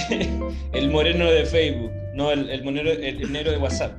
el 0.72 0.90
moreno 0.90 1.26
de 1.30 1.44
Facebook. 1.44 1.90
No, 2.14 2.30
el, 2.32 2.48
el, 2.48 2.64
monero, 2.64 2.90
el, 2.90 3.02
el 3.04 3.32
negro 3.32 3.50
de 3.52 3.58
WhatsApp. 3.58 3.92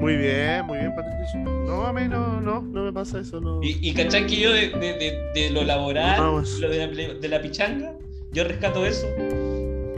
Muy 0.00 0.16
bien, 0.16 0.66
muy 0.66 0.78
bien, 0.78 0.94
Patricio. 0.94 1.44
No, 1.68 1.84
a 1.86 1.92
mí 1.92 2.08
no, 2.08 2.40
no, 2.40 2.62
no 2.62 2.84
me 2.84 2.92
pasa 2.92 3.20
eso. 3.20 3.40
No. 3.40 3.60
Y, 3.62 3.78
y 3.82 3.92
cachai 3.92 4.26
que 4.26 4.36
yo 4.36 4.50
de, 4.52 4.70
de, 4.70 4.94
de, 4.94 5.30
de 5.34 5.50
lo 5.50 5.62
laboral, 5.64 6.18
lo 6.60 6.68
de 6.70 6.78
la, 6.78 6.90
ple- 6.92 7.18
de 7.20 7.28
la 7.28 7.42
pichanga, 7.42 7.94
yo 8.32 8.44
rescato 8.44 8.86
eso. 8.86 9.06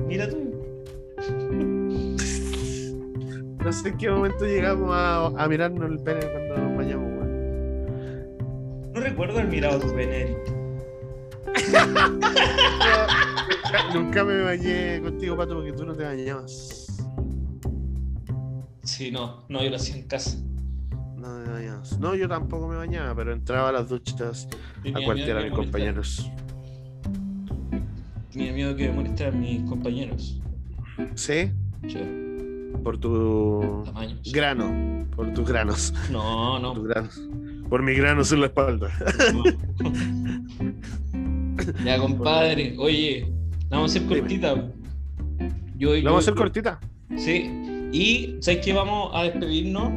Mira 0.08 0.28
tú. 0.28 0.50
No 3.64 3.72
sé 3.72 3.90
en 3.90 3.98
qué 3.98 4.10
momento 4.10 4.44
llegamos 4.46 4.90
a, 4.92 5.26
a 5.26 5.48
mirarnos 5.48 5.88
el 5.90 5.98
pene 6.00 6.20
cuando 6.26 6.56
nos 6.58 6.76
bañamos, 6.76 7.06
weón. 7.20 8.92
No 8.92 9.00
recuerdo 9.00 9.34
haber 9.38 9.48
mirado 9.50 9.78
tu 9.78 9.94
pene, 9.94 10.22
Eric. 10.22 10.38
Nunca, 11.70 13.06
nunca 13.94 14.24
me 14.24 14.40
bañé 14.42 15.00
contigo, 15.02 15.36
Pato, 15.36 15.54
porque 15.54 15.72
tú 15.72 15.84
no 15.86 15.94
te 15.94 16.02
bañabas. 16.04 16.86
Sí, 18.82 19.10
no, 19.12 19.44
no, 19.48 19.62
yo 19.62 19.70
lo 19.70 19.76
hacía 19.76 19.94
en 19.96 20.02
casa. 20.08 20.36
No 21.20 21.42
te 21.44 21.50
bañabas. 21.50 21.98
No, 22.00 22.14
yo 22.14 22.28
tampoco 22.28 22.68
me 22.68 22.76
bañaba, 22.76 23.14
pero 23.14 23.32
entraba 23.32 23.68
a 23.68 23.72
las 23.72 23.88
duchas 23.88 24.48
a 24.94 25.04
cualquiera 25.04 25.40
de 25.40 25.50
mis 25.50 25.52
me 25.52 25.56
compañeros. 25.64 26.30
Tenía 28.32 28.52
miedo 28.52 28.74
que 28.76 28.88
me 28.88 28.94
molestaran 28.94 29.40
mis 29.40 29.62
compañeros. 29.68 30.40
¿Sí? 31.14 31.50
Che, 31.86 32.04
Por 32.82 32.98
tu 32.98 33.82
tamaños. 33.84 34.32
grano. 34.32 35.06
Por 35.14 35.32
tus 35.34 35.46
granos. 35.48 35.92
No, 36.10 36.58
Por 36.62 36.74
tus 36.74 36.82
no. 36.82 36.88
granos. 36.88 37.20
Por 37.68 37.82
mis 37.82 37.98
granos 37.98 38.32
en 38.32 38.40
la 38.40 38.46
espalda. 38.46 38.88
ya, 41.84 41.98
compadre. 41.98 42.74
Oye, 42.78 43.30
la 43.68 43.76
vamos 43.76 43.94
a 43.94 43.98
hacer 43.98 44.08
cortita. 44.08 44.54
Yo, 45.76 45.94
¿Lo 45.96 46.02
vamos 46.04 46.26
a 46.26 46.30
hacer 46.30 46.34
cortita? 46.34 46.80
Sí. 47.16 47.50
Y, 47.92 48.36
¿sabes 48.40 48.64
qué? 48.64 48.72
Vamos 48.72 49.10
a 49.14 49.24
despedirnos. 49.24 49.92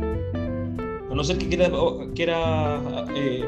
A 1.14 1.16
no 1.16 1.24
ser 1.24 1.38
que 1.38 1.48
quiera, 1.48 1.70
quiera 2.16 2.80
eh, 3.16 3.46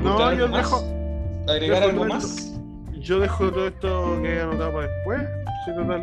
No, 0.00 0.32
yo 0.32 0.46
más, 0.48 0.62
dejo, 0.62 0.84
agregar 1.48 1.80
dejo 1.80 1.90
algo 1.90 2.04
más. 2.04 2.56
yo 3.00 3.18
dejo 3.18 3.50
todo 3.50 3.66
esto 3.66 4.18
que 4.22 4.28
he 4.36 4.40
anotado 4.40 4.72
para 4.74 4.86
después. 4.86 5.20
Sí, 5.64 5.72
total. 5.74 6.02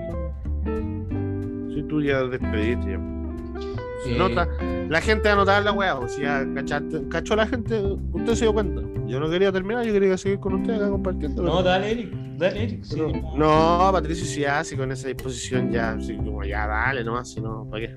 Si 1.73 1.83
tú 1.83 2.01
ya 2.01 2.23
despediste 2.23 2.95
Eh, 2.95 4.17
nota. 4.17 4.49
La 4.89 4.99
gente 4.99 5.29
va 5.29 5.33
a 5.33 5.37
notar 5.37 5.63
la 5.63 5.71
weá, 5.71 5.95
o 5.95 6.09
si 6.09 6.23
ya 6.23 6.45
cachaste, 6.53 7.07
cachó 7.07 7.37
la 7.37 7.47
gente, 7.47 7.81
usted 8.11 8.33
se 8.35 8.43
dio 8.43 8.53
cuenta. 8.53 8.81
Yo 9.07 9.21
no 9.21 9.29
quería 9.29 9.49
terminar, 9.53 9.85
yo 9.85 9.93
quería 9.93 10.17
seguir 10.17 10.41
con 10.41 10.55
ustedes 10.55 10.81
acá 10.81 10.89
compartiendo. 10.89 11.41
No, 11.41 11.63
dale, 11.63 11.91
Eric. 11.91 12.11
Dale, 12.37 12.63
Eric. 12.63 12.83
sí. 12.83 12.99
no, 13.37 13.89
Patricio, 13.93 14.25
si 14.25 14.43
hace 14.43 14.75
con 14.75 14.91
esa 14.91 15.07
disposición 15.07 15.71
ya, 15.71 15.93
así 15.93 16.17
como 16.17 16.43
ya 16.43 16.67
dale 16.67 17.01
nomás, 17.05 17.29
si 17.31 17.39
no, 17.39 17.65
¿para 17.71 17.87
qué? 17.87 17.95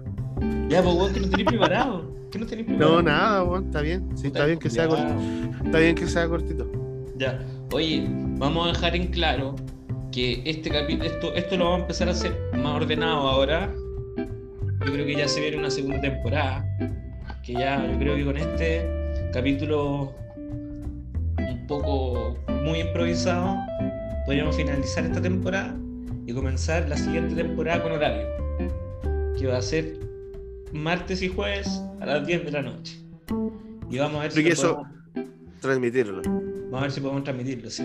Ya, 0.69 0.83
pues, 0.83 0.95
weón, 0.97 1.13
que 1.13 1.21
no 1.21 1.29
tenéis 1.29 1.49
preparado. 1.49 2.11
Que 2.31 2.39
no 2.39 2.47
tenéis 2.47 2.69
No, 2.69 2.75
preparado. 2.77 3.03
nada, 3.03 3.45
weón, 3.45 3.65
está 3.67 3.81
bien. 3.81 4.09
Sí, 4.17 4.27
está 4.29 4.45
bien 4.47 4.59
que 4.59 4.71
sea 4.71 4.89
cortito. 4.89 5.15
Está 5.65 5.79
bien 5.79 5.95
que 5.95 6.07
sea 6.07 6.29
cortito. 6.29 6.71
Ya. 7.17 7.39
Oye, 7.73 8.07
vamos 8.39 8.67
a 8.67 8.69
dejar 8.73 8.97
en 8.97 9.07
claro 9.09 9.55
que 10.13 10.43
este 10.45 10.71
capítulo, 10.71 11.05
esto, 11.11 11.35
esto 11.35 11.57
lo 11.57 11.65
vamos 11.65 11.79
a 11.79 11.83
empezar 11.83 12.09
a 12.09 12.13
hacer 12.13 12.37
más 12.57 12.83
ordenado 12.83 13.29
ahora. 13.29 13.73
Yo 14.87 14.93
creo 14.93 15.07
que 15.07 15.15
ya 15.17 15.29
se 15.29 15.41
viene 15.41 15.57
una 15.59 15.71
segunda 15.71 16.01
temporada. 16.01 16.65
Que 17.45 17.53
ya, 17.55 17.87
yo 17.91 17.99
creo 17.99 18.17
que 18.17 18.25
con 18.25 18.37
este 18.37 18.87
capítulo 19.33 20.13
un 21.39 21.67
poco 21.67 22.37
muy 22.65 22.81
improvisado, 22.81 23.57
podríamos 24.27 24.57
finalizar 24.57 25.05
esta 25.05 25.21
temporada 25.21 25.75
y 26.27 26.33
comenzar 26.33 26.89
la 26.89 26.97
siguiente 26.97 27.35
temporada 27.35 27.83
con 27.83 27.93
horario. 27.93 28.27
Que 29.39 29.47
va 29.47 29.59
a 29.59 29.63
ser 29.63 29.99
martes 30.75 31.23
y 31.23 31.29
jueves 31.29 31.81
a 32.01 32.07
las 32.07 32.27
10 32.27 32.45
de 32.45 32.51
la 32.53 32.63
noche. 32.63 33.01
Y 33.91 33.99
vamos 33.99 34.19
a 34.19 34.23
ver 34.25 34.33
si 34.33 34.47
eso- 34.49 34.77
podemos- 34.77 34.95
Transmitirlo. 35.61 36.21
Vamos 36.23 36.79
a 36.79 36.81
ver 36.83 36.91
si 36.91 37.01
podemos 37.01 37.25
transmitirlo, 37.25 37.71
sí. 37.71 37.85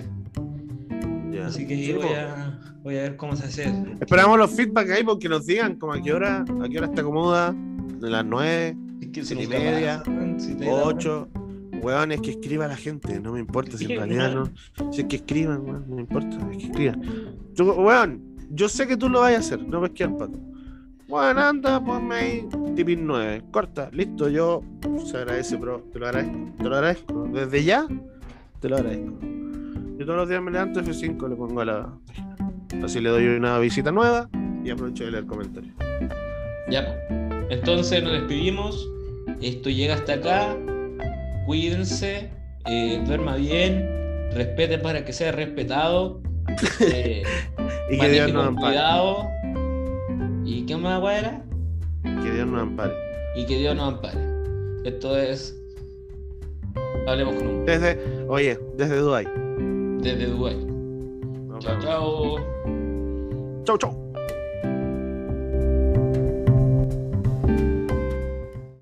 Ya. 1.31 1.47
Así 1.47 1.65
que 1.65 1.75
Sí, 1.75 1.87
yo 1.87 1.97
voy 2.01 2.09
a, 2.13 2.59
voy 2.83 2.97
a 2.97 3.01
ver 3.03 3.15
cómo 3.15 3.35
se 3.35 3.45
hace. 3.45 3.71
Esperamos 4.01 4.37
los 4.37 4.51
feedback 4.51 4.89
ahí 4.91 5.03
porque 5.03 5.29
nos 5.29 5.45
digan 5.45 5.75
como 5.75 5.93
a 5.93 6.01
qué 6.01 6.11
hora, 6.11 6.41
a 6.61 6.67
qué 6.69 6.77
hora 6.77 6.87
está 6.87 7.03
cómoda, 7.03 7.53
de 8.01 8.09
las 8.09 8.25
9, 8.25 8.75
Es 9.01 9.07
que 9.29 9.33
y 9.43 9.47
media, 9.47 9.99
pasa, 9.99 10.11
weón, 10.11 10.39
si 10.39 10.55
te 10.55 10.65
da- 10.65 10.71
8. 10.83 11.27
Weón, 11.81 12.11
es 12.11 12.19
que 12.19 12.31
escriba 12.31 12.67
la 12.67 12.75
gente, 12.75 13.19
no 13.21 13.31
me 13.31 13.39
importa 13.39 13.77
si 13.77 13.85
en 13.85 13.89
realidad 13.99 14.33
no. 14.33 14.91
Si 14.91 15.01
es 15.01 15.07
que 15.07 15.15
escriban, 15.17 15.61
weón, 15.61 15.85
no 15.87 15.95
me 15.95 16.01
importa, 16.01 16.37
es 16.51 16.57
que 16.57 16.65
escriban. 16.65 17.01
Yo, 17.53 17.73
weón, 17.75 18.21
yo 18.49 18.67
sé 18.67 18.85
que 18.87 18.97
tú 18.97 19.07
lo 19.07 19.21
vas 19.21 19.35
a 19.35 19.37
hacer, 19.37 19.63
no 19.65 19.79
me 19.79 19.89
quedar 19.91 20.17
pato. 20.17 20.37
Bueno, 21.09 21.41
anda, 21.41 21.83
ponme 21.83 22.15
ahí 22.15 22.47
tipin 22.75 23.07
9, 23.07 23.41
corta, 23.49 23.89
listo, 23.91 24.29
yo 24.29 24.61
se 25.03 25.17
agradece, 25.17 25.55
bro, 25.55 25.83
te 25.91 25.97
lo 25.97 26.05
agradezco, 26.05 26.37
te 26.59 26.63
lo 26.63 26.75
agradezco, 26.75 27.27
desde 27.33 27.63
ya 27.63 27.87
te 28.59 28.69
lo 28.69 28.75
agradezco. 28.75 29.17
Yo 29.97 30.05
todos 30.05 30.17
los 30.17 30.29
días 30.29 30.41
me 30.43 30.51
levanto 30.51 30.81
F5, 30.81 31.27
le 31.27 31.35
pongo 31.35 31.61
a 31.61 31.65
la 31.65 31.89
página. 32.05 32.37
Así 32.85 33.01
le 33.01 33.09
doy 33.09 33.25
una 33.27 33.57
visita 33.57 33.91
nueva 33.91 34.29
y 34.63 34.69
aprovecho 34.69 35.03
de 35.03 35.11
leer 35.11 35.25
comentarios. 35.25 35.73
Ya, 36.69 36.95
entonces 37.49 38.03
nos 38.03 38.13
despedimos. 38.13 38.87
Esto 39.41 39.71
llega 39.71 39.95
hasta 39.95 40.13
acá. 40.13 40.55
Cuídense, 41.47 42.29
eh, 42.67 43.03
duerma 43.07 43.35
bien, 43.35 44.29
respete 44.31 44.77
para 44.77 45.03
que 45.03 45.11
sea 45.11 45.31
respetado. 45.31 46.21
eh, 46.81 47.23
Y 47.89 47.97
que 47.97 48.09
Dios 48.09 48.31
nos 48.31 48.55
cuidado. 48.55 49.38
¿Y 50.49 50.65
qué 50.65 50.75
más, 50.75 50.99
era? 51.03 51.43
Que 52.03 52.31
Dios 52.31 52.47
nos 52.47 52.63
ampare. 52.63 52.93
Y 53.35 53.45
que 53.45 53.59
Dios 53.59 53.75
nos 53.75 53.93
ampare. 53.93 54.17
Esto 54.83 55.15
es. 55.15 55.55
Hablemos 57.07 57.35
con 57.35 57.47
un. 57.47 57.65
Desde, 57.65 58.25
oye, 58.27 58.59
desde 58.75 58.97
Dubai. 58.97 59.25
Desde 60.01 60.25
Dubái. 60.25 60.55
Nos 60.55 61.63
Chao, 61.63 61.79
chao. 61.79 62.35
Chau, 63.63 63.77
chau. 63.77 63.98